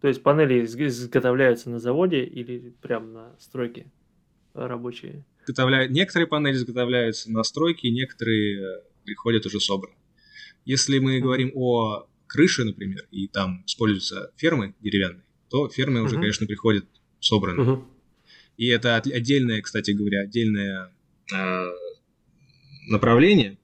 [0.00, 3.86] То есть панели изготовляются на заводе или прямо на стройке
[4.52, 5.24] рабочие?
[5.44, 5.92] Изготовляют...
[5.92, 9.94] Некоторые панели изготовляются на стройке, некоторые э, приходят уже собраны.
[10.64, 16.04] Если мы говорим о крыше, например, и там используются фермы деревянные, то фермы uh-huh.
[16.04, 16.86] уже, конечно, приходят
[17.20, 17.66] собранные.
[17.66, 17.84] Uh-huh.
[18.56, 20.94] И это отдельное, кстати говоря, отдельное
[21.30, 21.66] э,
[22.88, 23.58] направление.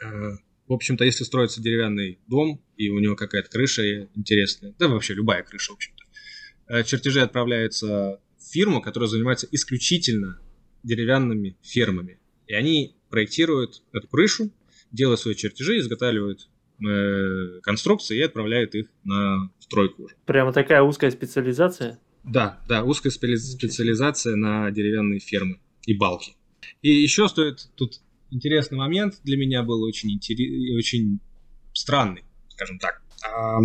[0.00, 0.36] Э,
[0.68, 5.42] в общем-то, если строится деревянный дом, и у него какая-то крыша интересная, да вообще любая
[5.42, 6.04] крыша, в общем-то,
[6.72, 10.40] э, чертежи отправляются в фирму, которая занимается исключительно
[10.84, 12.20] деревянными фермами.
[12.46, 14.52] И они проектируют эту крышу,
[14.92, 16.48] делают свои чертежи, изготавливают
[16.80, 20.16] э, конструкции и отправляют их на стройку уже.
[20.26, 21.98] Прямо такая узкая специализация?
[22.24, 26.36] Да, да, узкая специализация на деревянные фермы и балки.
[26.82, 28.00] И еще стоит тут
[28.30, 30.76] интересный момент для меня был очень, интерес...
[30.76, 31.20] очень
[31.72, 33.02] странный, скажем так.
[33.24, 33.60] А,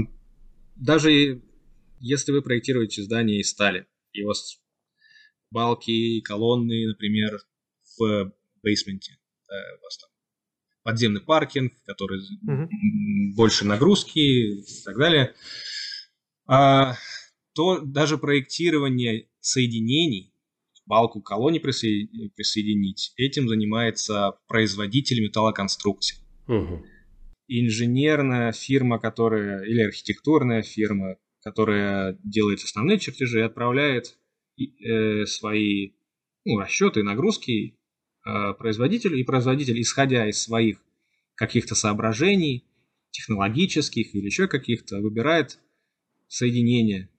[0.75, 1.41] даже
[1.99, 4.59] если вы проектируете здание из стали, и у вас
[5.49, 7.39] балки, колонны, например,
[7.97, 8.33] в
[8.63, 10.10] бейсменте, да, у вас там
[10.83, 12.69] подземный паркинг, который угу.
[13.35, 15.35] больше нагрузки и так далее,
[16.47, 16.95] а,
[17.53, 20.33] то даже проектирование соединений
[20.85, 23.13] балку колонии присоединить.
[23.15, 26.17] Этим занимается производитель металлоконструкций.
[26.47, 26.85] Угу.
[27.47, 34.17] Инженерная фирма, которая, или архитектурная фирма, которая делает основные чертежи и отправляет
[34.57, 35.93] э, свои
[36.45, 37.80] ну, расчеты, нагрузки э,
[38.23, 40.77] производителю, и производитель, исходя из своих
[41.35, 42.65] каких-то соображений,
[43.11, 45.59] технологических или еще каких-то, выбирает
[46.27, 47.09] соединение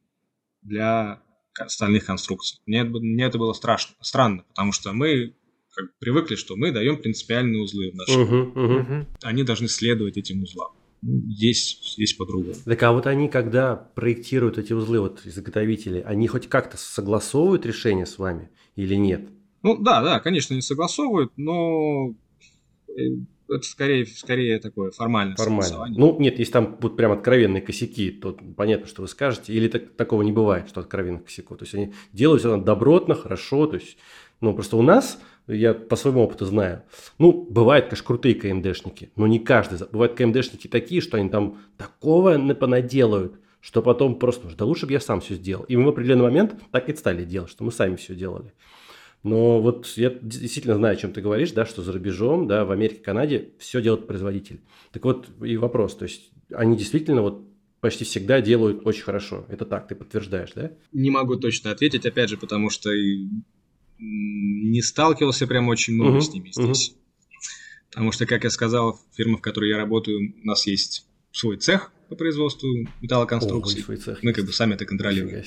[0.62, 1.22] для
[1.58, 2.60] остальных конструкций.
[2.66, 5.34] Мне, мне это было страшно, странно, потому что мы
[5.74, 8.22] как, привыкли, что мы даем принципиальные узлы в нашем.
[8.22, 9.06] Uh-huh, uh-huh.
[9.22, 10.72] Они должны следовать этим узлам.
[11.02, 12.54] Здесь, здесь по-другому.
[12.64, 18.06] Так а вот они, когда проектируют эти узлы, вот изготовители, они хоть как-то согласовывают решение
[18.06, 19.28] с вами или нет?
[19.62, 22.14] Ну да, да, конечно, не согласовывают, но
[22.88, 22.92] э,
[23.48, 25.86] это скорее, скорее такое формальное Формально.
[25.88, 29.52] Ну, нет, если там будут прям откровенные косяки, то понятно, что вы скажете.
[29.52, 31.58] Или так, такого не бывает, что откровенных косяков.
[31.58, 33.66] То есть они делают все добротно, хорошо.
[33.66, 33.96] То есть,
[34.40, 36.82] ну, просто у нас, я по своему опыту знаю,
[37.18, 39.86] ну, бывают, конечно, крутые КМДшники, но не каждый.
[39.90, 45.00] Бывают КМДшники такие, что они там такого понаделают, что потом просто, да лучше бы я
[45.00, 45.64] сам все сделал.
[45.64, 48.52] И мы в определенный момент так и стали делать, что мы сами все делали.
[49.22, 52.72] Но вот я действительно знаю, о чем ты говоришь, да, что за рубежом, да, в
[52.72, 54.60] Америке, Канаде все делает производитель.
[54.90, 57.46] Так вот и вопрос, то есть они действительно вот
[57.80, 59.44] почти всегда делают очень хорошо.
[59.48, 60.72] Это так, ты подтверждаешь, да?
[60.92, 62.90] Не могу точно ответить, опять же, потому что
[63.98, 66.90] не сталкивался прям очень много uh-huh, с ними здесь.
[66.90, 66.96] Uh-huh.
[67.90, 71.92] Потому что, как я сказал, фирма, в которой я работаю, у нас есть свой цех
[72.08, 72.68] по производству
[73.00, 73.82] металлоконструкций.
[73.82, 74.36] О, цех Мы есть.
[74.36, 75.44] как бы сами это контролируем.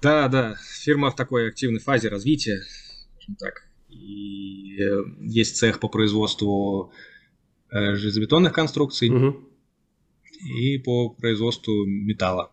[0.00, 2.60] Да, да, фирма в такой активной фазе развития,
[3.38, 3.68] так.
[3.88, 6.92] И э, есть цех по производству
[7.70, 9.40] э, железобетонных конструкций угу.
[10.58, 12.52] и по производству металла.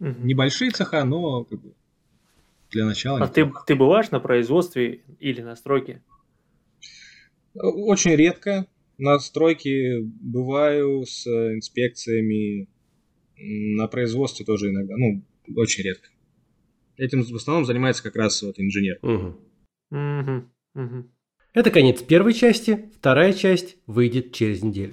[0.00, 0.20] Угу.
[0.22, 1.74] Небольшие цеха, но как бы,
[2.70, 3.20] для начала.
[3.22, 6.02] А ты, ты бываешь на производстве или на стройке?
[7.54, 8.66] Очень редко.
[8.98, 12.68] На стройке бываю с инспекциями.
[13.36, 14.94] На производстве тоже иногда.
[14.96, 15.22] Ну,
[15.56, 16.08] очень редко.
[17.00, 18.98] Этим в основном занимается как раз вот инженер.
[19.02, 19.36] Угу.
[19.90, 20.44] Угу.
[20.74, 21.10] Угу.
[21.54, 22.90] Это конец первой части.
[22.94, 24.92] Вторая часть выйдет через неделю.